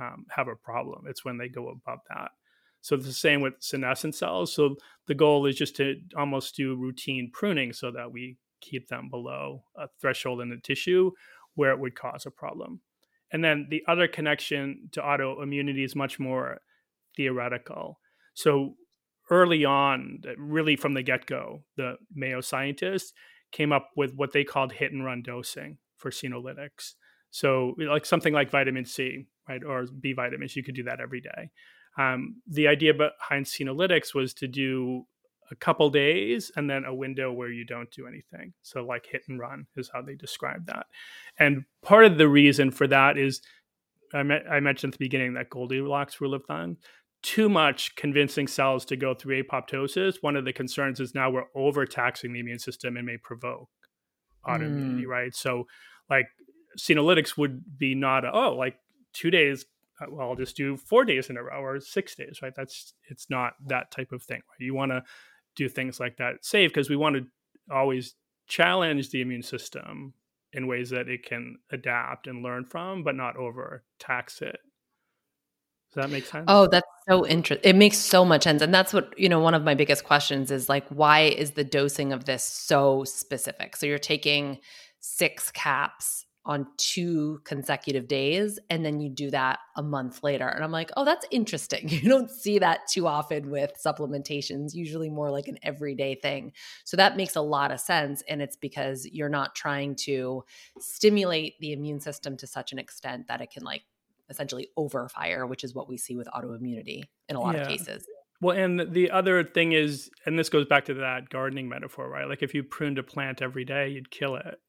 [0.00, 1.04] um, have a problem.
[1.08, 2.30] It's when they go above that.
[2.82, 4.52] So it's the same with senescent cells.
[4.52, 4.76] So
[5.06, 9.64] the goal is just to almost do routine pruning so that we keep them below
[9.76, 11.10] a threshold in the tissue
[11.54, 12.80] where it would cause a problem.
[13.32, 16.60] And then the other connection to autoimmunity is much more
[17.16, 17.98] theoretical.
[18.34, 18.76] So
[19.30, 23.12] early on, really from the get go, the Mayo scientists
[23.56, 26.92] came up with what they called hit and run dosing for senolytics.
[27.30, 31.22] So, like something like vitamin C, right, or B vitamins, you could do that every
[31.22, 31.50] day.
[31.98, 35.06] Um, the idea behind senolytics was to do
[35.50, 38.52] a couple days and then a window where you don't do anything.
[38.62, 40.86] So, like hit and run is how they describe that.
[41.38, 43.40] And part of the reason for that is
[44.12, 46.76] I, me- I mentioned at the beginning that Goldilocks rule of thumb.
[47.26, 50.22] Too much convincing cells to go through apoptosis.
[50.22, 53.68] One of the concerns is now we're overtaxing the immune system and may provoke
[54.46, 55.08] autoimmunity, mm.
[55.08, 55.34] right?
[55.34, 55.66] So,
[56.08, 56.26] like
[56.78, 58.76] senolytics would be not a, oh like
[59.12, 59.66] two days
[60.00, 62.52] uh, well, I'll just do four days in a row or six days, right?
[62.54, 64.42] That's it's not that type of thing.
[64.48, 64.64] Right?
[64.64, 65.02] You want to
[65.56, 67.26] do things like that safe because we want to
[67.74, 68.14] always
[68.46, 70.14] challenge the immune system
[70.52, 74.58] in ways that it can adapt and learn from, but not overtax it.
[75.94, 76.44] Does that make sense?
[76.48, 77.68] Oh, that's so interesting.
[77.68, 78.60] It makes so much sense.
[78.60, 81.64] And that's what, you know, one of my biggest questions is like, why is the
[81.64, 83.76] dosing of this so specific?
[83.76, 84.58] So you're taking
[85.00, 90.62] six caps on two consecutive days and then you do that a month later and
[90.62, 95.30] i'm like oh that's interesting you don't see that too often with supplementations usually more
[95.30, 96.52] like an everyday thing
[96.84, 100.42] so that makes a lot of sense and it's because you're not trying to
[100.78, 103.82] stimulate the immune system to such an extent that it can like
[104.28, 107.62] essentially overfire which is what we see with autoimmunity in a lot yeah.
[107.62, 108.06] of cases
[108.40, 112.28] well, and the other thing is, and this goes back to that gardening metaphor, right?
[112.28, 114.60] Like if you pruned a plant every day, you'd kill it.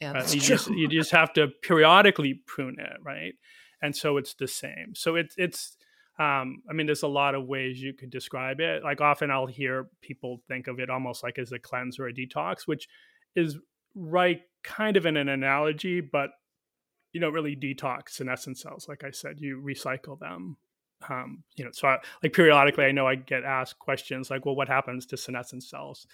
[0.00, 0.34] Yeah, right?
[0.34, 0.56] you true.
[0.56, 3.34] just you just have to periodically prune it, right?
[3.80, 4.94] And so it's the same.
[4.94, 5.76] So it's it's
[6.18, 8.82] um, I mean, there's a lot of ways you could describe it.
[8.82, 12.12] Like often I'll hear people think of it almost like as a cleanse or a
[12.12, 12.88] detox, which
[13.36, 13.58] is
[13.94, 16.30] right kind of in an analogy, but
[17.14, 18.86] you don't really detox senescent cells.
[18.88, 20.56] Like I said, you recycle them.
[21.08, 24.56] Um, you know, so I, like periodically, I know I get asked questions like, "Well,
[24.56, 26.06] what happens to senescent cells?"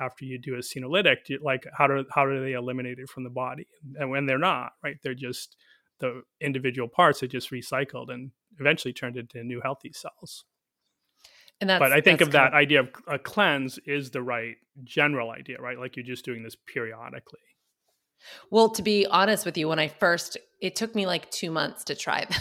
[0.00, 3.30] after you do a senolytic like how do how do they eliminate it from the
[3.30, 5.56] body and when they're not right they're just
[6.00, 10.44] the individual parts are just recycled and eventually turned into new healthy cells
[11.60, 14.56] and that's, but i think of that of, idea of a cleanse is the right
[14.82, 17.38] general idea right like you're just doing this periodically
[18.50, 21.84] well to be honest with you when i first it took me like two months
[21.84, 22.40] to try them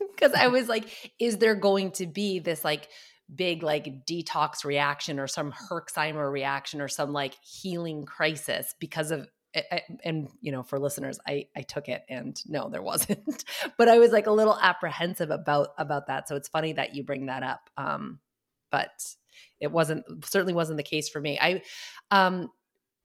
[0.14, 2.88] because i was like is there going to be this like
[3.34, 9.26] big like detox reaction or some Herxheimer reaction or some like healing crisis because of
[10.04, 13.44] and you know for listeners i i took it and no there wasn't.
[13.78, 16.28] But i was like a little apprehensive about about that.
[16.28, 18.18] So it's funny that you bring that up um
[18.70, 18.90] but
[19.60, 21.38] it wasn't certainly wasn't the case for me.
[21.40, 21.62] I
[22.10, 22.50] um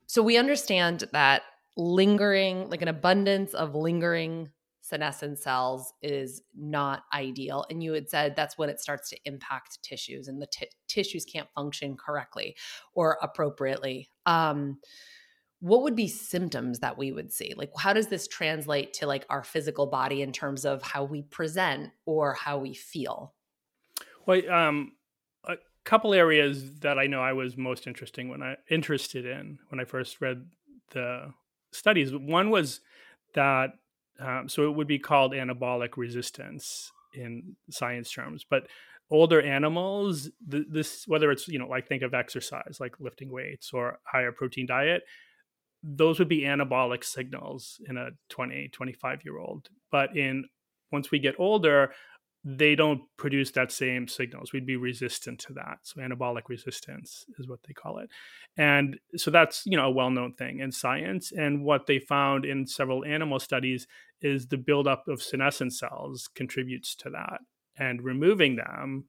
[0.08, 1.44] so we understand that
[1.80, 4.50] lingering like an abundance of lingering
[4.82, 7.66] senescent cells is not ideal.
[7.70, 11.26] And you had said that's when it starts to impact tissues and the t- tissues
[11.26, 12.56] can't function correctly
[12.94, 14.10] or appropriately.
[14.26, 14.80] Um,
[15.62, 17.54] what would be symptoms that we would see?
[17.56, 21.22] Like, how does this translate to like our physical body in terms of how we
[21.22, 23.34] present or how we feel?
[24.26, 24.94] Well, um,
[25.46, 29.80] a couple areas that I know I was most interesting when I interested in when
[29.80, 30.46] I first read
[30.92, 31.34] the
[31.72, 32.14] studies.
[32.14, 32.82] One was
[33.34, 33.72] that
[34.20, 38.46] um, so it would be called anabolic resistance in science terms.
[38.48, 38.68] But
[39.10, 43.72] older animals, th- this whether it's you know like think of exercise like lifting weights
[43.74, 45.04] or higher protein diet,
[45.84, 49.70] those would be anabolic signals in a 20 25 year old.
[49.92, 50.46] But in
[50.92, 51.92] once we get older,
[52.44, 54.54] they don't produce that same signals.
[54.54, 55.80] We'd be resistant to that.
[55.84, 58.10] So anabolic resistance is what they call it.
[58.56, 61.34] And so that's, you know, a well-known thing in science.
[61.34, 63.88] And what they found in several animal studies
[64.22, 67.42] is the buildup of senescent cells contributes to that.
[67.78, 69.06] And removing them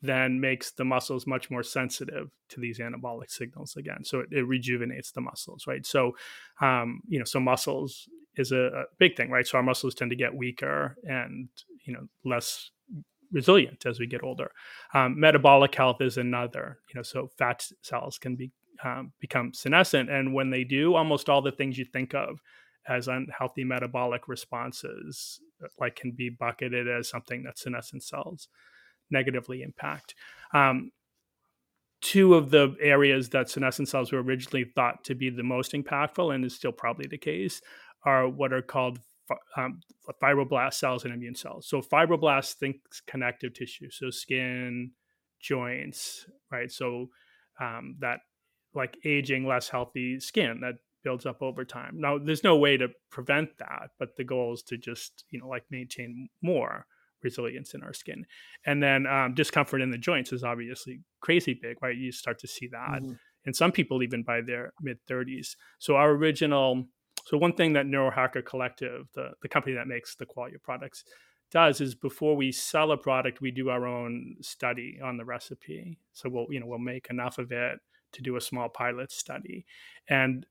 [0.00, 4.04] then makes the muscles much more sensitive to these anabolic signals again.
[4.04, 5.84] So it, it rejuvenates the muscles, right?
[5.86, 6.12] So,
[6.60, 9.46] um, you know, so muscles is a, a, big thing, right?
[9.46, 11.48] So our muscles tend to get weaker and,
[11.84, 12.70] you know, less
[13.32, 14.50] resilient as we get older.
[14.94, 18.50] Um, metabolic health is another, you know, so fat cells can be
[18.82, 22.40] um, become senescent, and when they do, almost all the things you think of
[22.88, 25.40] as unhealthy metabolic responses,
[25.78, 28.48] like can be bucketed as something that senescent cells
[29.10, 30.14] negatively impact.
[30.52, 30.90] Um,
[32.02, 36.34] two of the areas that senescent cells were originally thought to be the most impactful,
[36.34, 37.62] and is still probably the case,
[38.04, 38.98] are what are called
[39.56, 39.80] um,
[40.22, 41.66] fibroblast cells and immune cells.
[41.66, 44.92] So fibroblasts thinks connective tissue, so skin,
[45.40, 46.70] joints, right?
[46.70, 47.10] So
[47.60, 48.20] um, that
[48.74, 51.94] like aging, less healthy skin that builds up over time.
[51.96, 55.48] Now, there's no way to prevent that, but the goal is to just you know
[55.48, 56.86] like maintain more
[57.22, 58.26] resilience in our skin.
[58.66, 61.96] And then um, discomfort in the joints is obviously crazy big, right?
[61.96, 63.02] You start to see that.
[63.02, 63.12] Mm-hmm.
[63.46, 65.56] And some people even by their mid 30s.
[65.78, 66.84] So our original,
[67.24, 71.04] so one thing that Neurohacker Collective, the, the company that makes the Qualia products,
[71.50, 75.98] does is before we sell a product, we do our own study on the recipe.
[76.12, 77.78] So we'll, you know, we'll make enough of it
[78.12, 79.64] to do a small pilot study.
[80.08, 80.44] And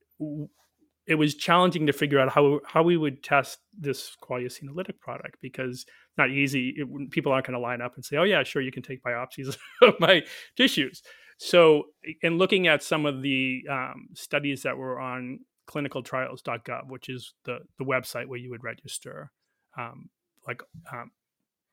[1.06, 5.38] it was challenging to figure out how how we would test this Qualia Senolytic product
[5.42, 5.86] because
[6.18, 6.74] not easy.
[6.78, 9.04] It, people aren't going to line up and say, "Oh yeah, sure, you can take
[9.04, 10.24] biopsies of my
[10.56, 11.02] tissues."
[11.38, 11.86] So,
[12.22, 17.60] in looking at some of the um, studies that were on clinicaltrials.gov, which is the
[17.78, 19.32] the website where you would register
[19.78, 20.10] um,
[20.48, 21.12] like um,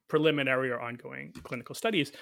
[0.08, 2.12] preliminary or ongoing clinical studies,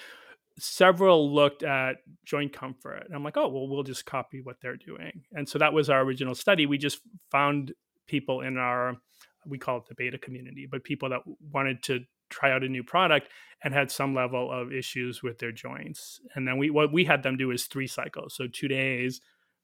[0.57, 3.03] several looked at joint comfort.
[3.05, 5.23] And I'm like, oh, well, we'll just copy what they're doing.
[5.33, 6.65] And so that was our original study.
[6.65, 6.99] We just
[7.31, 7.73] found
[8.07, 8.97] people in our,
[9.45, 12.83] we call it the beta community, but people that wanted to try out a new
[12.83, 13.29] product
[13.63, 16.19] and had some level of issues with their joints.
[16.35, 18.35] And then we, what we had them do is three cycles.
[18.35, 19.21] So two days,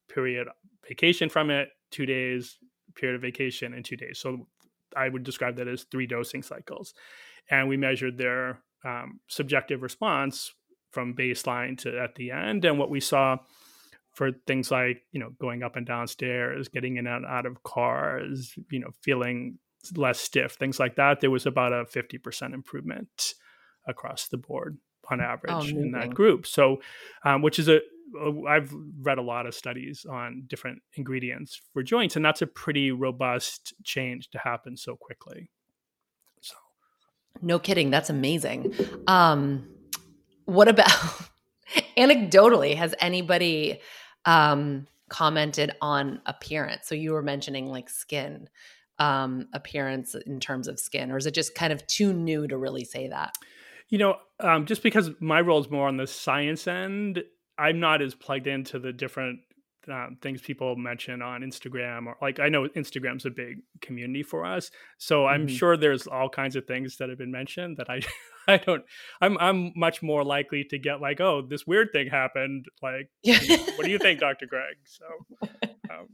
[0.09, 0.47] period
[0.87, 2.58] vacation from it, two days,
[2.95, 4.19] period of vacation, and two days.
[4.19, 4.47] So
[4.95, 6.93] I would describe that as three dosing cycles.
[7.49, 10.53] And we measured their um, subjective response
[10.91, 12.65] from baseline to at the end.
[12.65, 13.38] And what we saw
[14.13, 17.63] for things like, you know, going up and down stairs, getting in and out of
[17.63, 19.58] cars, you know, feeling
[19.95, 23.34] less stiff, things like that, there was about a 50% improvement
[23.88, 24.77] across the board
[25.11, 26.45] on oh, average oh, in that group.
[26.45, 26.81] So,
[27.23, 27.79] um, which is a,
[28.47, 32.91] I've read a lot of studies on different ingredients for joints, and that's a pretty
[32.91, 35.49] robust change to happen so quickly.
[36.41, 36.55] So,
[37.41, 38.73] no kidding, that's amazing.
[39.07, 39.67] Um,
[40.45, 40.89] what about
[41.97, 42.75] anecdotally?
[42.75, 43.79] Has anybody
[44.25, 46.87] um, commented on appearance?
[46.87, 48.47] So you were mentioning like skin
[48.99, 52.57] um, appearance in terms of skin, or is it just kind of too new to
[52.57, 53.35] really say that?
[53.89, 57.23] You know, um, just because my role is more on the science end,
[57.57, 59.39] I'm not as plugged into the different
[59.91, 64.45] um, things people mention on Instagram or like I know Instagram's a big community for
[64.45, 64.71] us.
[64.97, 65.55] So I'm mm-hmm.
[65.55, 68.01] sure there's all kinds of things that have been mentioned that I
[68.47, 68.83] I don't
[69.21, 72.65] I'm I'm much more likely to get like, oh, this weird thing happened.
[72.81, 74.47] Like what do you think, Dr.
[74.47, 74.75] Greg?
[74.85, 75.49] So
[75.91, 76.07] um,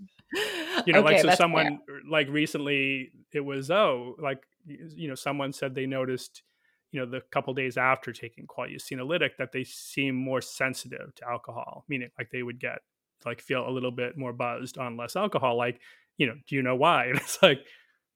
[0.85, 1.99] you know, okay, like so someone fair.
[2.09, 6.43] like recently it was oh, like you know, someone said they noticed
[6.91, 11.27] you know the couple days after taking qualia senolytic that they seem more sensitive to
[11.27, 12.79] alcohol meaning like they would get
[13.25, 15.79] like feel a little bit more buzzed on less alcohol like
[16.17, 17.05] you know do you know why?
[17.09, 17.65] And it's like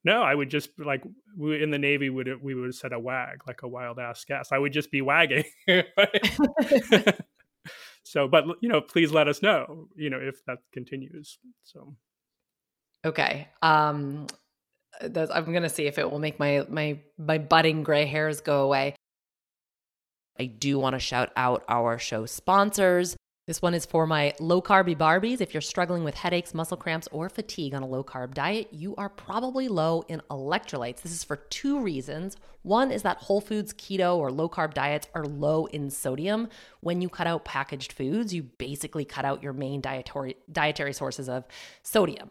[0.04, 1.02] no i would just like
[1.36, 4.24] we, in the navy would we would have said a wag like a wild ass
[4.24, 4.52] guess.
[4.52, 5.44] I would just be wagging
[8.02, 11.94] so but you know please let us know you know if that continues so.
[13.04, 14.26] Okay um
[15.00, 18.94] i'm gonna see if it will make my my my budding gray hairs go away
[20.38, 23.16] I do want to shout out our show sponsors.
[23.46, 25.40] This one is for my low carby Barbies.
[25.40, 28.96] If you're struggling with headaches, muscle cramps, or fatigue on a low carb diet, you
[28.96, 31.02] are probably low in electrolytes.
[31.02, 32.36] This is for two reasons.
[32.62, 36.48] One is that whole foods, keto, or low carb diets are low in sodium.
[36.80, 41.28] When you cut out packaged foods, you basically cut out your main dietary, dietary sources
[41.28, 41.44] of
[41.84, 42.30] sodium.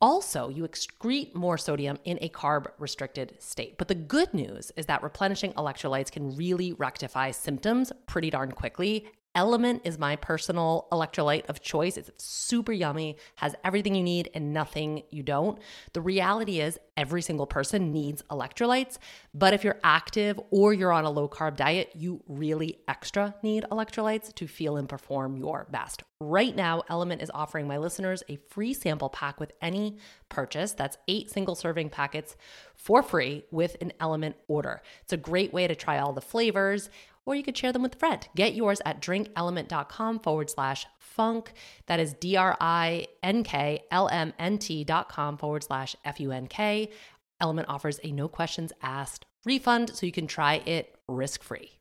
[0.00, 3.76] Also, you excrete more sodium in a carb restricted state.
[3.76, 9.10] But the good news is that replenishing electrolytes can really rectify symptoms pretty darn quickly
[9.36, 11.96] Element is my personal electrolyte of choice.
[11.96, 15.60] It's super yummy, has everything you need and nothing you don't.
[15.92, 18.98] The reality is, every single person needs electrolytes,
[19.32, 23.64] but if you're active or you're on a low carb diet, you really extra need
[23.70, 26.02] electrolytes to feel and perform your best.
[26.20, 29.96] Right now, Element is offering my listeners a free sample pack with any
[30.28, 30.72] purchase.
[30.72, 32.36] That's eight single serving packets
[32.74, 34.82] for free with an Element order.
[35.02, 36.90] It's a great way to try all the flavors
[37.30, 38.26] or you could share them with a friend.
[38.34, 41.52] Get yours at drinkelement.com forward slash funk.
[41.86, 45.94] That is D R I N K L M N T dot com forward slash
[46.04, 46.90] F U N K.
[47.40, 51.78] Element offers a no questions asked refund so you can try it risk free.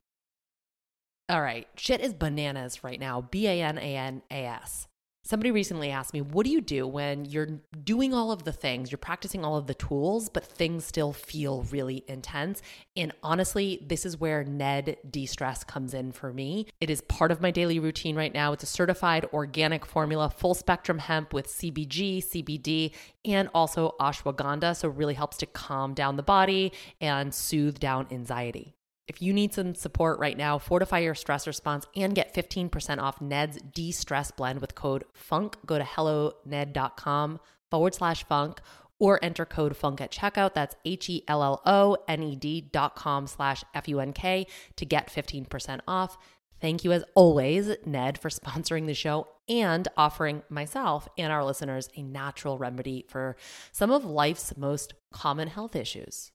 [1.28, 3.22] All right, shit is bananas right now.
[3.22, 4.88] B A N A N A S.
[5.30, 8.90] Somebody recently asked me, What do you do when you're doing all of the things,
[8.92, 12.64] you're practicing all of the tools, but things still feel really intense?
[12.98, 16.66] And honestly, this is where Ned de stress comes in for me.
[16.82, 18.54] It is part of my daily routine right now.
[18.54, 22.92] It's a certified organic formula, full spectrum hemp with CBG, CBD,
[23.24, 24.76] and also ashwagandha.
[24.76, 28.79] So, it really helps to calm down the body and soothe down anxiety.
[29.10, 33.20] If you need some support right now, fortify your stress response and get 15% off
[33.20, 35.58] Ned's de stress blend with code FUNK.
[35.66, 37.40] Go to helloned.com
[37.72, 38.62] forward slash funk
[39.00, 40.54] or enter code FUNK at checkout.
[40.54, 44.14] That's H E L L O N E D dot com slash F U N
[44.14, 44.46] K
[44.76, 46.16] to get 15% off.
[46.62, 51.90] Thank you, as always, Ned, for sponsoring the show and offering myself and our listeners
[51.96, 53.38] a natural remedy for
[53.72, 56.32] some of life's most common health issues.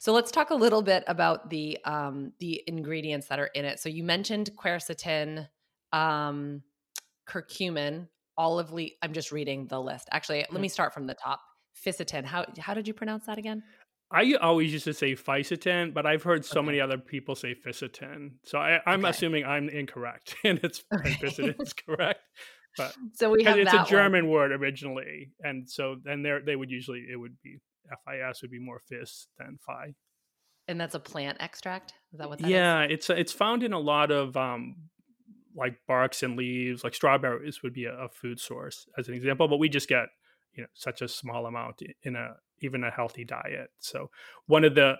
[0.00, 3.78] So let's talk a little bit about the um, the ingredients that are in it.
[3.80, 5.46] So you mentioned quercetin,
[5.92, 6.62] um,
[7.28, 8.94] curcumin, olive leaf.
[9.02, 10.08] I'm just reading the list.
[10.10, 11.40] Actually, let me start from the top.
[11.86, 12.24] Fisetin.
[12.24, 13.62] How how did you pronounce that again?
[14.10, 16.66] I always used to say fisetin, but I've heard so okay.
[16.66, 18.30] many other people say fisetin.
[18.42, 19.10] So I, am okay.
[19.10, 21.10] assuming I'm incorrect, and it's okay.
[21.10, 22.20] fisetin is correct.
[22.78, 24.32] But so we have it's a German one.
[24.32, 27.58] word originally, and so then there they would usually it would be
[28.04, 29.94] FIS would be more FIS than Phi.
[30.68, 31.94] And that's a plant extract.
[32.12, 32.92] Is that what that yeah, is?
[32.92, 34.76] it's it's found in a lot of um,
[35.56, 36.84] like barks and leaves.
[36.84, 40.06] Like strawberries would be a, a, food source as an example, but we just get
[40.54, 43.70] you know such a small amount in a even a healthy diet.
[43.78, 44.10] So
[44.46, 44.94] one of the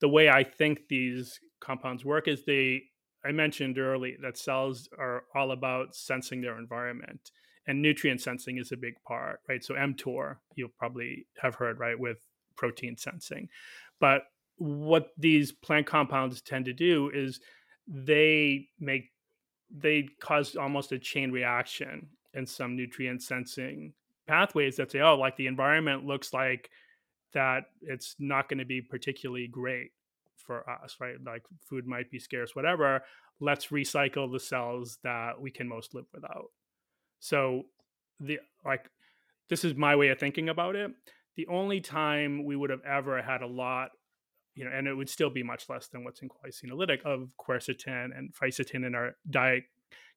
[0.00, 2.82] the way I think these compounds work is they
[3.24, 7.32] I mentioned early that cells are all about sensing their environment
[7.66, 9.62] and nutrient sensing is a big part, right?
[9.62, 12.18] So mTOR, you'll probably have heard, right, with
[12.56, 13.48] protein sensing.
[14.00, 14.22] But
[14.58, 17.40] what these plant compounds tend to do is
[17.86, 19.10] they make
[19.70, 23.92] they cause almost a chain reaction in some nutrient sensing
[24.26, 26.70] pathways that say, oh, like the environment looks like
[27.32, 29.90] that it's not going to be particularly great
[30.36, 31.16] for us, right?
[31.24, 33.02] Like food might be scarce, whatever.
[33.40, 36.46] Let's recycle the cells that we can most live without.
[37.20, 37.64] So
[38.20, 38.88] the like
[39.48, 40.90] this is my way of thinking about it.
[41.36, 43.90] The only time we would have ever had a lot,
[44.54, 47.34] you know, and it would still be much less than what's in Qualia Senolytic of
[47.38, 49.64] quercetin and fisetin in our diet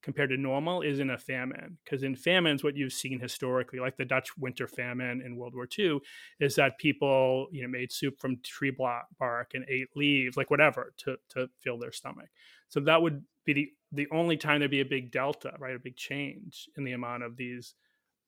[0.02, 1.78] compared to normal is in a famine.
[1.84, 5.68] Because in famines, what you've seen historically, like the Dutch winter famine in World War
[5.78, 6.00] II,
[6.40, 10.94] is that people, you know, made soup from tree bark and ate leaves, like whatever,
[10.98, 12.30] to to fill their stomach.
[12.70, 15.80] So that would be the the only time there'd be a big delta, right, a
[15.80, 17.76] big change in the amount of these,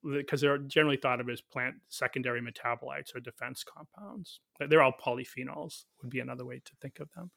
[0.04, 4.40] because they're generally thought of as plant secondary metabolites or defense compounds.
[4.60, 7.32] They're all polyphenols would be another way to think of them.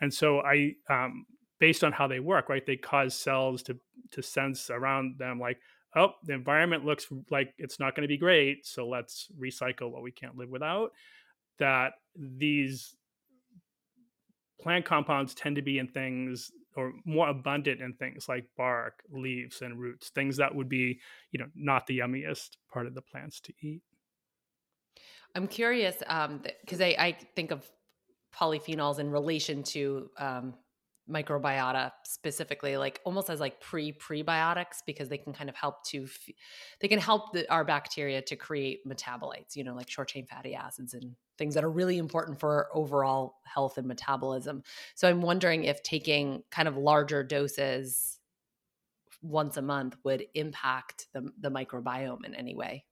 [0.00, 1.26] And so I, um,
[1.58, 3.78] based on how they work, right, they cause cells to
[4.12, 5.58] to sense around them like,
[5.96, 10.02] oh, the environment looks like it's not going to be great, so let's recycle what
[10.02, 10.90] we can't live without.
[11.58, 12.94] That these
[14.60, 19.62] plant compounds tend to be in things or more abundant in things like bark, leaves,
[19.62, 21.00] and roots, things that would be,
[21.32, 23.82] you know, not the yummiest part of the plants to eat.
[25.34, 27.68] I'm curious because um, I, I, think of
[28.34, 30.54] polyphenols in relation to um,
[31.10, 36.04] microbiota specifically like almost as like pre prebiotics because they can kind of help to
[36.04, 36.34] f-
[36.80, 40.54] they can help the, our bacteria to create metabolites you know like short chain fatty
[40.54, 44.62] acids and things that are really important for overall health and metabolism
[44.94, 48.18] so i'm wondering if taking kind of larger doses
[49.22, 52.84] once a month would impact the, the microbiome in any way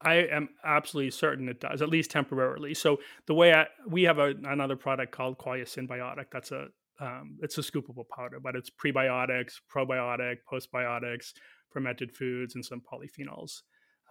[0.00, 2.74] I am absolutely certain it does, at least temporarily.
[2.74, 6.26] So the way I, we have a, another product called Qualia Symbiotic.
[6.30, 6.68] that's a
[7.00, 11.32] um, it's a scoopable powder, but it's prebiotics, probiotic, postbiotics,
[11.70, 13.62] fermented foods, and some polyphenols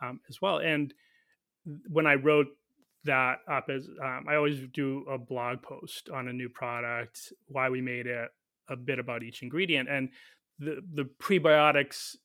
[0.01, 0.57] um, as well.
[0.59, 0.93] And
[1.87, 2.47] when I wrote
[3.05, 7.69] that up, as um, I always do a blog post on a new product, why
[7.69, 8.29] we made it,
[8.69, 10.09] a bit about each ingredient, and
[10.59, 12.15] the the prebiotics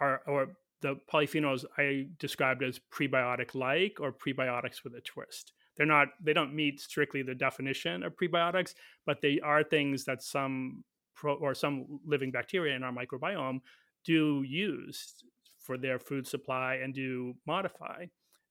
[0.00, 5.86] are or the polyphenols I described as prebiotic like or prebiotics with a twist they're
[5.86, 8.74] not they don't meet strictly the definition of prebiotics
[9.06, 13.60] but they are things that some pro, or some living bacteria in our microbiome
[14.04, 15.14] do use
[15.60, 18.06] for their food supply and do modify.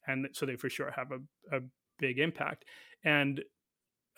[0.07, 1.61] And so they for sure have a, a
[1.99, 2.65] big impact.
[3.03, 3.41] And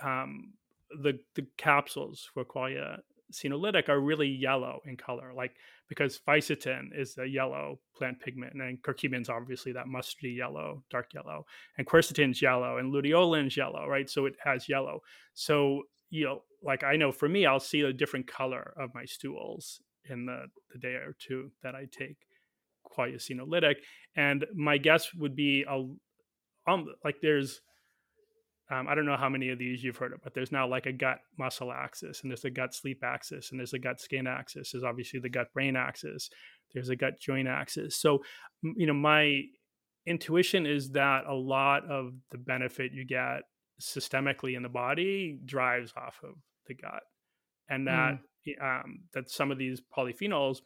[0.01, 0.53] um,
[1.01, 2.99] the the capsules for qualia
[3.33, 5.55] senolytic are really yellow in color, like
[5.89, 11.45] because fisetin is a yellow plant pigment, and curcumin's obviously that mustardy yellow, dark yellow,
[11.77, 14.09] and quercetin's yellow, and lutein's yellow, right?
[14.09, 15.01] So it has yellow.
[15.33, 19.05] So you know, like I know for me, I'll see a different color of my
[19.05, 22.17] stools in the, the day or two that I take
[22.83, 23.75] quality is senolytic.
[24.15, 25.85] And my guess would be a
[26.71, 27.61] um, like there's
[28.73, 30.85] um, I don't know how many of these you've heard of, but there's now like
[30.85, 34.25] a gut muscle axis, and there's a gut sleep axis, and there's a gut skin
[34.25, 34.71] axis.
[34.71, 36.29] There's obviously the gut brain axis.
[36.73, 37.95] There's a gut joint axis.
[37.95, 38.23] So,
[38.63, 39.41] you know, my
[40.07, 43.41] intuition is that a lot of the benefit you get
[43.81, 46.35] systemically in the body drives off of
[46.67, 47.03] the gut,
[47.69, 48.17] and that
[48.47, 48.61] mm.
[48.61, 50.59] um, that some of these polyphenols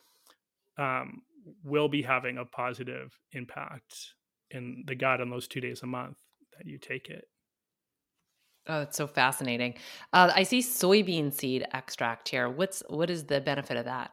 [0.77, 1.23] um,
[1.63, 4.13] will be having a positive impact
[4.51, 6.17] in the gut on those two days a month
[6.57, 7.25] that you take it.
[8.69, 9.75] Oh, it's so fascinating.
[10.13, 12.49] Uh, I see soybean seed extract here.
[12.49, 14.11] What's what is the benefit of that?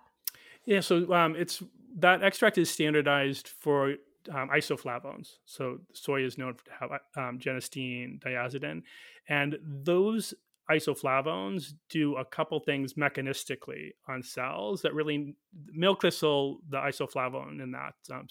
[0.65, 1.63] Yeah, so um, it's
[1.99, 3.95] that extract is standardized for
[4.33, 5.39] um, isoflavones.
[5.45, 8.83] So soy is known to have um, genistein, daidzein,
[9.29, 10.35] and those
[10.71, 15.35] isoflavones do a couple things mechanistically on cells that really
[15.73, 18.27] milk thistle the isoflavone in that um,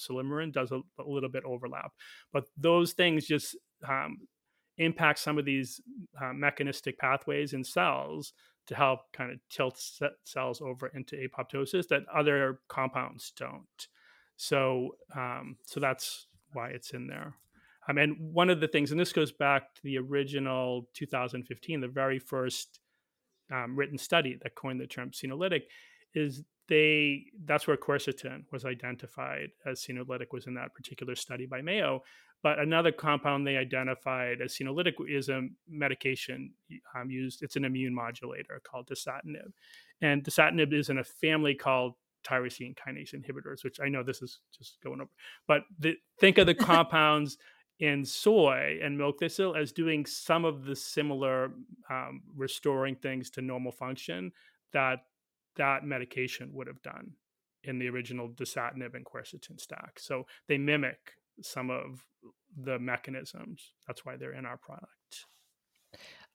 [0.51, 1.91] does a, a, little bit overlap
[2.32, 3.55] but those things just
[3.88, 4.17] um,
[4.78, 5.82] impact some of these
[6.21, 8.34] uh, mechanistic pathways in cells
[8.65, 9.80] to help kind of tilt
[10.24, 13.88] cells over into apoptosis that other compounds don't
[14.36, 17.36] so um, so that's why it's in there
[17.88, 21.88] um, and one of the things, and this goes back to the original 2015, the
[21.88, 22.80] very first
[23.51, 25.63] um, written study that coined the term senolytic,
[26.13, 31.61] is they that's where quercetin was identified as senolytic was in that particular study by
[31.61, 32.03] Mayo.
[32.44, 36.52] But another compound they identified as senolytic is a medication
[36.94, 37.41] um, used.
[37.41, 39.54] It's an immune modulator called dasatinib,
[40.02, 44.39] and dasatinib is in a family called tyrosine kinase inhibitors, which I know this is
[44.56, 45.10] just going over.
[45.48, 47.38] But the, think of the compounds
[47.80, 51.52] in soy and milk thistle as doing some of the similar
[51.89, 54.32] um, restoring things to normal function
[54.74, 55.00] that
[55.56, 57.12] that medication would have done
[57.64, 60.00] in the original dasatinib and quercetin stack.
[60.00, 62.05] So they mimic some of
[62.57, 63.73] the mechanisms.
[63.88, 65.25] That's why they're in our product.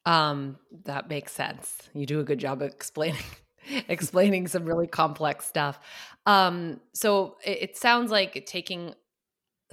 [0.05, 1.77] Um, that makes sense.
[1.93, 3.21] You do a good job of explaining
[3.87, 5.79] explaining some really complex stuff.
[6.25, 8.93] Um, so it, it sounds like taking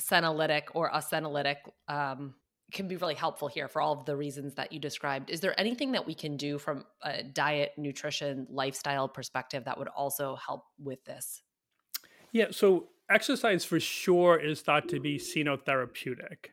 [0.01, 1.57] senolytic or a senolytic
[1.89, 2.35] um,
[2.73, 5.31] can be really helpful here for all of the reasons that you described.
[5.31, 9.89] Is there anything that we can do from a diet, nutrition, lifestyle perspective that would
[9.89, 11.43] also help with this?
[12.33, 16.51] Yeah, so exercise for sure is thought to be senotherapeutic,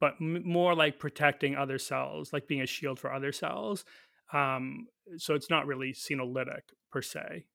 [0.00, 3.84] but m- more like protecting other cells, like being a shield for other cells.
[4.32, 4.86] Um,
[5.18, 7.46] so it's not really senolytic per se.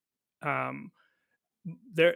[0.42, 0.92] Um,
[1.94, 2.16] there,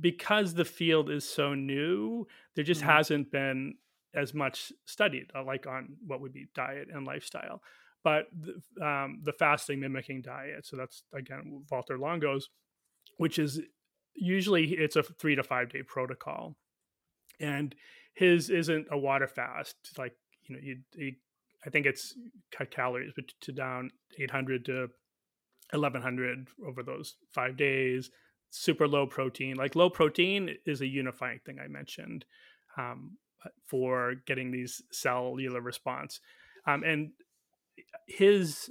[0.00, 2.90] because the field is so new, there just mm-hmm.
[2.90, 3.74] hasn't been
[4.14, 7.62] as much studied, uh, like on what would be diet and lifestyle.
[8.02, 12.48] But the, um, the fasting mimicking diet, so that's again Walter Longo's,
[13.18, 13.60] which is
[14.14, 16.56] usually it's a three to five day protocol,
[17.38, 17.74] and
[18.14, 19.76] his isn't a water fast.
[19.98, 20.14] Like
[20.48, 21.12] you know, you, you
[21.66, 22.14] I think it's
[22.50, 24.88] cut calories, but to down 800 to
[25.72, 28.10] 1100 over those five days
[28.50, 29.56] super low protein.
[29.56, 32.24] Like low protein is a unifying thing I mentioned
[32.76, 33.16] um,
[33.66, 36.20] for getting these cellular response.
[36.66, 37.10] Um, and
[38.06, 38.70] his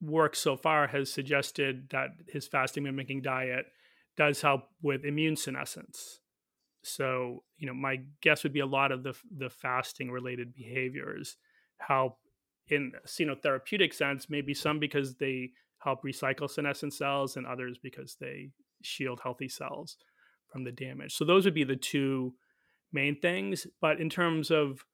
[0.00, 3.66] work so far has suggested that his fasting mimicking diet
[4.16, 6.20] does help with immune senescence.
[6.84, 11.36] So, you know, my guess would be a lot of the the fasting related behaviors
[11.78, 12.18] help
[12.68, 18.16] in a senotherapeutic sense, maybe some because they help recycle senescent cells and others because
[18.20, 18.50] they
[18.82, 19.96] shield healthy cells
[20.50, 21.14] from the damage.
[21.14, 22.34] So those would be the two
[22.92, 23.66] main things.
[23.80, 24.84] But in terms of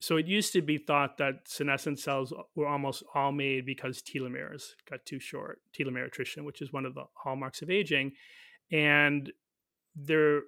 [0.00, 4.70] so it used to be thought that senescent cells were almost all made because telomeres
[4.88, 8.12] got too short, telomere attrition, which is one of the hallmarks of aging.
[8.72, 9.30] And
[9.94, 10.42] there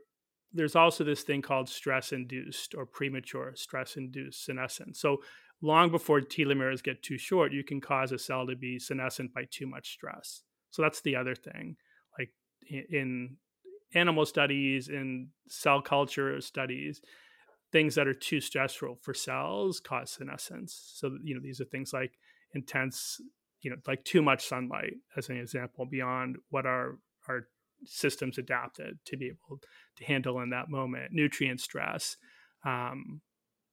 [0.55, 5.01] there's also this thing called stress induced or premature stress induced senescence.
[5.01, 5.23] So
[5.61, 9.45] long before telomeres get too short, you can cause a cell to be senescent by
[9.51, 10.43] too much stress.
[10.71, 11.77] So that's the other thing.
[12.19, 12.31] Like
[12.69, 13.37] in
[13.95, 17.01] animal studies, in cell culture studies,
[17.73, 20.93] things that are too stressful for cells cause senescence.
[20.95, 22.13] So, you know, these are things like
[22.55, 23.21] intense,
[23.63, 26.99] you know, like too much sunlight, as an example, beyond what our,
[27.29, 27.49] our
[27.85, 29.61] systems adapted to be able
[29.97, 32.17] to handle in that moment, nutrient stress.
[32.65, 33.21] Um,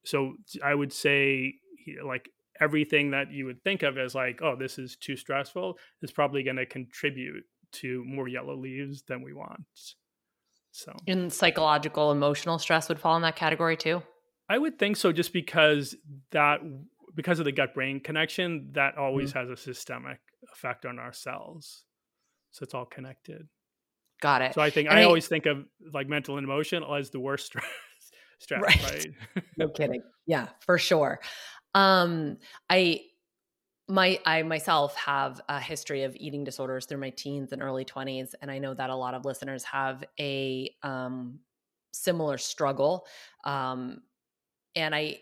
[0.06, 1.56] so I would say
[2.04, 2.30] like
[2.60, 6.44] everything that you would think of as like, oh, this is too stressful is probably
[6.44, 9.62] going to contribute to more yellow leaves than we want.
[10.80, 14.02] So, and psychological, emotional stress would fall in that category too.
[14.48, 15.96] I would think so, just because
[16.32, 16.62] that
[17.16, 19.40] because of the gut brain connection, that always mm-hmm.
[19.40, 20.20] has a systemic
[20.54, 21.84] effect on our cells.
[22.52, 23.48] So it's all connected.
[24.22, 24.54] Got it.
[24.54, 27.48] So I think I, I, always think of like mental and emotional as the worst
[27.48, 27.66] stress.
[28.40, 29.08] stress right.
[29.36, 29.44] right?
[29.58, 30.02] no kidding.
[30.26, 31.20] Yeah, for sure.
[31.74, 32.38] Um,
[32.70, 33.02] I
[33.90, 38.36] my I myself have a history of eating disorders through my teens and early 20s
[38.42, 41.40] and I know that a lot of listeners have a um,
[41.92, 43.08] similar struggle
[43.44, 44.02] um,
[44.76, 45.20] and I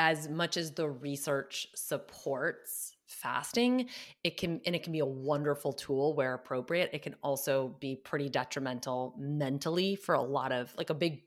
[0.00, 3.88] as much as the research supports fasting
[4.24, 7.94] it can and it can be a wonderful tool where appropriate it can also be
[7.94, 11.22] pretty detrimental mentally for a lot of like a big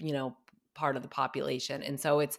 [0.00, 0.36] you know
[0.74, 2.38] part of the population and so it's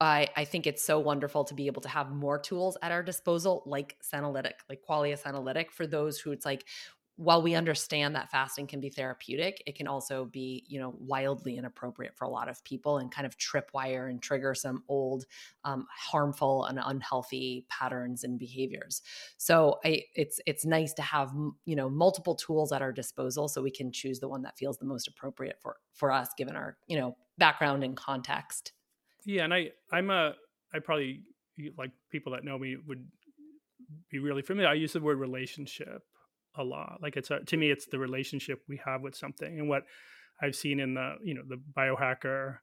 [0.00, 3.02] I, I think it's so wonderful to be able to have more tools at our
[3.02, 6.64] disposal, like Senolytic, like Qualia Senolytic, for those who it's like,
[7.16, 11.56] while we understand that fasting can be therapeutic, it can also be, you know, wildly
[11.56, 15.24] inappropriate for a lot of people and kind of tripwire and trigger some old,
[15.64, 19.00] um, harmful and unhealthy patterns and behaviors.
[19.36, 21.32] So I, it's it's nice to have,
[21.64, 24.78] you know, multiple tools at our disposal so we can choose the one that feels
[24.78, 28.72] the most appropriate for for us, given our, you know, background and context.
[29.24, 30.34] Yeah, and I I'm a
[30.72, 31.22] I probably
[31.78, 33.06] like people that know me would
[34.10, 34.70] be really familiar.
[34.70, 36.02] I use the word relationship
[36.56, 36.98] a lot.
[37.00, 39.58] Like it's a, to me, it's the relationship we have with something.
[39.58, 39.84] And what
[40.40, 42.58] I've seen in the you know the biohacker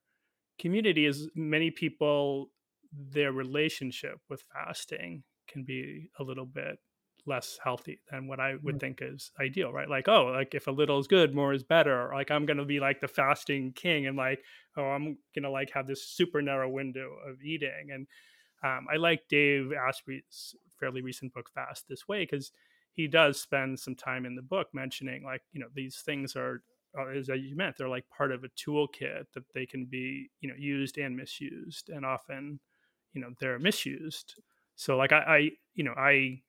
[0.60, 2.48] community is many people
[2.92, 6.78] their relationship with fasting can be a little bit
[7.26, 8.80] less healthy than what I would mm.
[8.80, 9.90] think is ideal, right?
[9.90, 12.12] Like, oh, like if a little is good, more is better.
[12.14, 14.40] Like I'm gonna be like the fasting king, and like,
[14.78, 17.90] oh, I'm gonna like have this super narrow window of eating.
[17.94, 18.08] And
[18.64, 22.52] um, I like Dave Asprey's fairly recent book, Fast This Way, because
[22.94, 26.62] he does spend some time in the book mentioning like, you know, these things are
[27.16, 30.56] as you meant, they're like part of a toolkit that they can be, you know,
[30.58, 32.60] used and misused, and often,
[33.14, 34.36] you know, they're misused.
[34.76, 36.42] So like I, I you know, I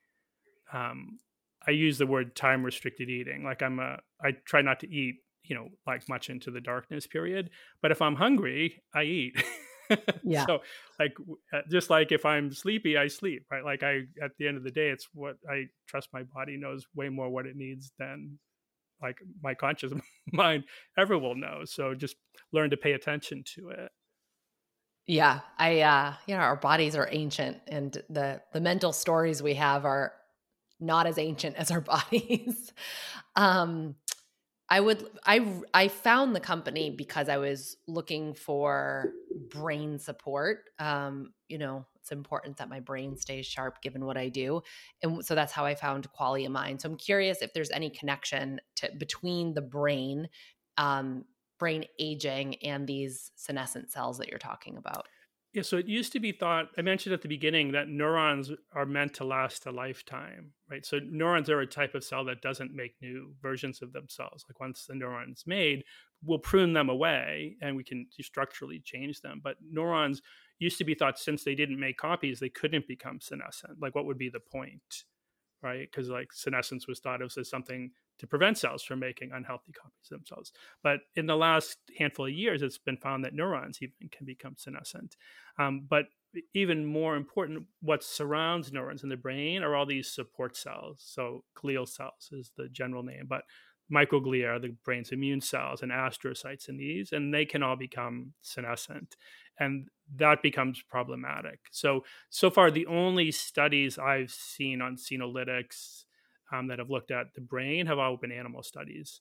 [0.72, 1.18] um,
[1.66, 3.44] I use the word time restricted eating.
[3.44, 7.06] Like I'm a, I try not to eat, you know, like much into the darkness
[7.06, 7.50] period.
[7.80, 9.44] But if I'm hungry, I eat.
[10.24, 10.46] yeah.
[10.46, 10.60] so
[10.98, 11.14] like,
[11.52, 13.44] uh, just like if I'm sleepy, I sleep.
[13.50, 13.64] Right.
[13.64, 16.84] Like I, at the end of the day, it's what I trust my body knows
[16.94, 18.38] way more what it needs than
[19.00, 19.92] like my conscious
[20.32, 20.64] mind
[20.96, 21.62] ever will know.
[21.64, 22.16] So just
[22.52, 23.90] learn to pay attention to it.
[25.06, 29.54] Yeah, I uh you know our bodies are ancient and the the mental stories we
[29.54, 30.12] have are
[30.83, 32.72] not as ancient as our bodies.
[33.37, 33.95] um,
[34.68, 39.12] I would I I found the company because I was looking for
[39.51, 40.61] brain support.
[40.78, 44.62] Um, you know, it's important that my brain stays sharp given what I do,
[45.03, 46.80] and so that's how I found Qualia Mind.
[46.80, 50.30] So I'm curious if there's any connection to between the brain,
[50.78, 51.26] um,
[51.59, 55.07] brain aging, and these senescent cells that you're talking about.
[55.53, 58.86] Yeah, so it used to be thought, I mentioned at the beginning that neurons are
[58.86, 60.84] meant to last a lifetime, right?
[60.84, 64.46] So neurons are a type of cell that doesn't make new versions of themselves.
[64.48, 65.84] Like once the neuron's made,
[66.24, 69.42] we'll prune them away and we can structurally change them.
[69.44, 70.22] But neurons
[70.59, 73.78] used to be thought since they didn't make copies, they couldn't become senescent.
[73.78, 75.05] Like what would be the point?
[75.62, 75.86] Right?
[75.90, 77.90] Because like senescence was thought of as something
[78.22, 80.52] to prevent cells from making unhealthy copies of themselves.
[80.80, 84.54] But in the last handful of years, it's been found that neurons even can become
[84.56, 85.16] senescent.
[85.58, 86.04] Um, but
[86.54, 91.02] even more important, what surrounds neurons in the brain are all these support cells.
[91.04, 93.42] So glial cells is the general name, but
[93.92, 98.34] microglia are the brain's immune cells and astrocytes in these, and they can all become
[98.40, 99.16] senescent.
[99.58, 101.58] And that becomes problematic.
[101.72, 106.04] So, so far, the only studies I've seen on senolytics
[106.53, 109.20] um, that have looked at the brain have all been animal studies.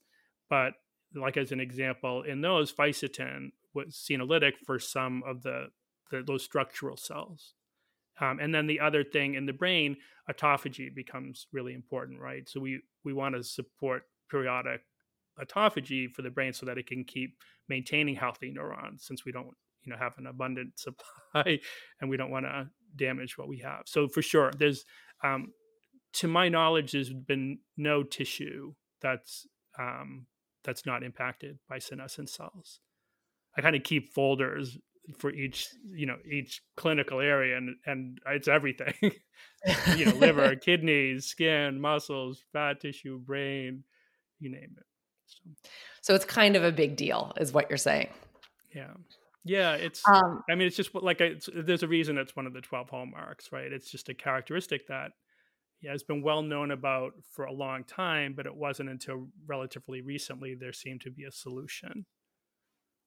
[0.50, 0.74] But
[1.16, 5.68] like as an example, in those, fisetin was senolytic for some of the,
[6.12, 7.54] the those structural cells.
[8.20, 9.98] Um, and then the other thing in the brain,
[10.30, 12.48] autophagy becomes really important, right?
[12.48, 14.82] So we we want to support periodic
[15.42, 19.56] autophagy for the brain so that it can keep maintaining healthy neurons, since we don't
[19.84, 21.60] you know have an abundant supply
[22.00, 23.84] and we don't want to damage what we have.
[23.86, 24.86] So for sure, there's
[25.24, 25.54] um,
[26.14, 29.48] to my knowledge, there's been no tissue that's
[29.80, 30.28] um,
[30.64, 32.80] that's not impacted by senescent cells.
[33.58, 34.78] I kind of keep folders
[35.18, 38.94] for each, you know, each clinical area, and and it's everything,
[39.98, 43.84] you know, liver, kidneys, skin, muscles, fat tissue, brain,
[44.40, 44.86] you name it.
[45.26, 45.40] So,
[46.02, 48.10] so it's kind of a big deal, is what you're saying.
[48.76, 48.92] Yeah.
[49.44, 50.08] Yeah, it's.
[50.08, 52.62] Um, I mean, it's just like a, it's, there's a reason it's one of the
[52.62, 53.72] twelve hallmarks, right?
[53.72, 55.14] It's just a characteristic that
[55.88, 60.56] has been well known about for a long time, but it wasn't until relatively recently
[60.56, 62.06] there seemed to be a solution,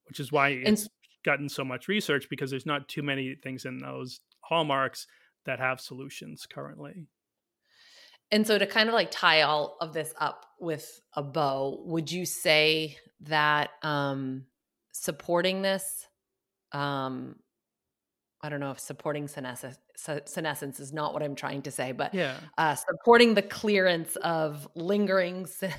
[0.09, 0.91] which is why it's and,
[1.25, 5.07] gotten so much research because there's not too many things in those hallmarks
[5.47, 7.07] that have solutions currently.
[8.31, 12.11] And so to kind of like tie all of this up with a bow, would
[12.11, 14.45] you say that um
[14.93, 16.07] supporting this
[16.73, 17.37] um
[18.45, 19.79] I don't know if supporting senescence,
[20.27, 22.39] senescence is not what I'm trying to say, but Yeah.
[22.59, 25.73] uh, supporting the clearance of lingering se-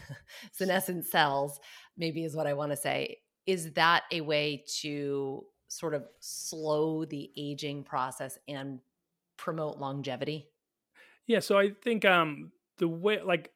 [0.52, 1.60] senescent cells,
[1.96, 3.20] maybe is what I want to say.
[3.46, 8.80] Is that a way to sort of slow the aging process and
[9.38, 10.50] promote longevity?
[11.28, 13.52] Yeah, so I think um the way like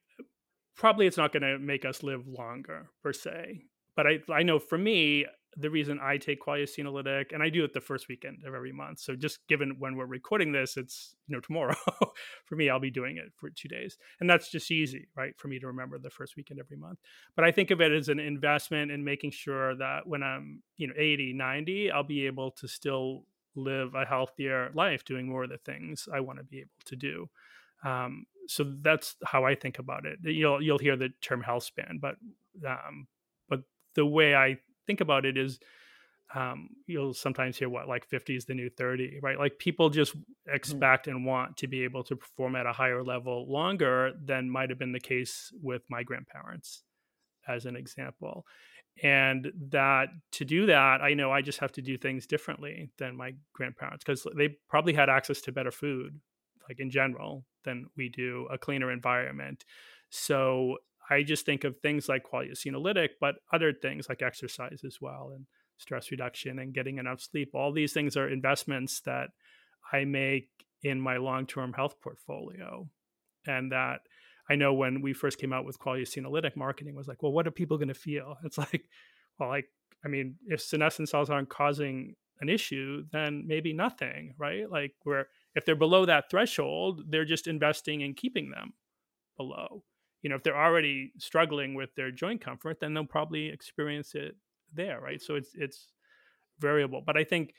[0.75, 3.63] probably it's not going to make us live longer per se.
[3.95, 5.25] But I I know for me
[5.57, 8.71] the reason I take Qualia Senolytic and I do it the first weekend of every
[8.71, 8.99] month.
[8.99, 11.75] So just given when we're recording this, it's you know tomorrow.
[12.45, 15.47] for me, I'll be doing it for two days, and that's just easy, right, for
[15.47, 16.99] me to remember the first weekend every month.
[17.35, 20.87] But I think of it as an investment in making sure that when I'm you
[20.87, 23.23] know 80, 90, I'll be able to still
[23.55, 26.95] live a healthier life, doing more of the things I want to be able to
[26.95, 27.29] do.
[27.83, 30.19] Um, so that's how I think about it.
[30.23, 32.15] You'll you'll hear the term health span, but
[32.67, 33.07] um,
[33.47, 33.61] but
[33.95, 34.57] the way I
[34.89, 35.59] think about it is
[36.35, 39.37] um, you'll sometimes hear what like 50 is the new 30 right?
[39.37, 40.55] Like people just mm-hmm.
[40.55, 44.69] expect and want to be able to perform at a higher level longer than might
[44.69, 46.83] have been the case with my grandparents
[47.47, 48.45] as an example.
[49.03, 53.15] And that to do that i know i just have to do things differently than
[53.15, 56.19] my grandparents because they probably had access to better food
[56.69, 59.65] like in general than we do a cleaner environment.
[60.09, 60.77] So
[61.09, 65.31] I just think of things like Qualia Senolytic, but other things like exercise as well
[65.35, 65.45] and
[65.77, 67.51] stress reduction and getting enough sleep.
[67.53, 69.29] All these things are investments that
[69.91, 70.49] I make
[70.83, 72.87] in my long term health portfolio.
[73.47, 74.01] And that
[74.49, 77.47] I know when we first came out with Qualia Senolytic marketing was like, well, what
[77.47, 78.35] are people going to feel?
[78.43, 78.83] It's like,
[79.39, 79.65] well, like,
[80.05, 84.69] I mean, if senescent cells aren't causing an issue, then maybe nothing, right?
[84.69, 88.73] Like, where if they're below that threshold, they're just investing in keeping them
[89.37, 89.83] below
[90.21, 94.35] you know if they're already struggling with their joint comfort then they'll probably experience it
[94.73, 95.21] there right?
[95.21, 95.87] So it's it's
[96.59, 97.53] variable but i think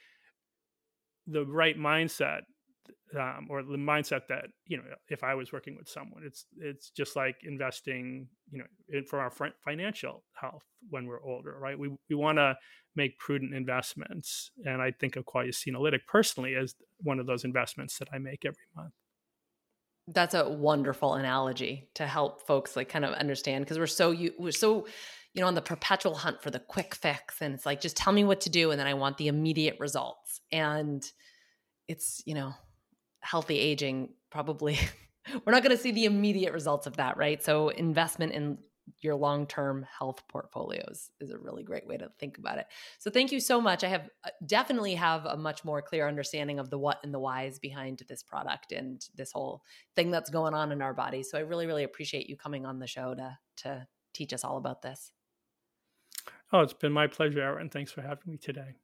[1.27, 2.41] the right mindset
[3.19, 6.91] um, or the mindset that you know if i was working with someone it's it's
[6.91, 9.33] just like investing you know in, for our
[9.65, 11.79] financial health when we're older right?
[11.79, 12.57] We, we want to
[12.97, 17.99] make prudent investments and i think of Qualia Senolytic personally as one of those investments
[17.99, 18.93] that i make every month
[20.13, 24.33] that's a wonderful analogy to help folks like kind of understand because we're so you
[24.39, 24.87] we're so
[25.35, 28.13] you know on the perpetual hunt for the quick fix and it's like just tell
[28.13, 30.41] me what to do and then I want the immediate results.
[30.51, 31.05] And
[31.89, 32.55] it's you know
[33.21, 34.79] healthy aging probably
[35.45, 37.43] we're not going to see the immediate results of that right?
[37.43, 38.59] So investment in
[39.01, 42.67] your long-term health portfolios is a really great way to think about it.
[42.99, 43.85] So thank you so much.
[43.85, 47.19] I have uh, definitely have a much more clear understanding of the what and the
[47.19, 49.63] whys behind this product and this whole
[49.97, 51.23] thing that's going on in our body.
[51.23, 54.57] So I really really appreciate you coming on the show to to teach us all
[54.57, 55.13] about this.
[56.53, 57.69] Oh, it's been my pleasure, Erin.
[57.69, 58.75] Thanks for having me today.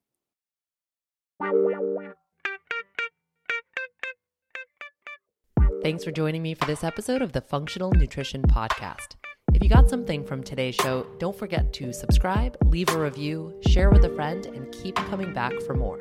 [5.83, 9.17] Thanks for joining me for this episode of the Funk'tional Nutrition Podcast.
[9.57, 13.89] If you got something from today's show, don't forget to subscribe, leave a review, share
[13.89, 15.99] with a friend, and keep coming back for more.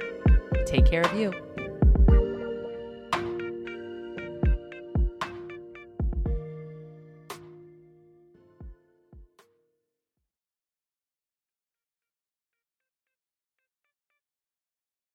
[0.65, 1.31] Take care of you.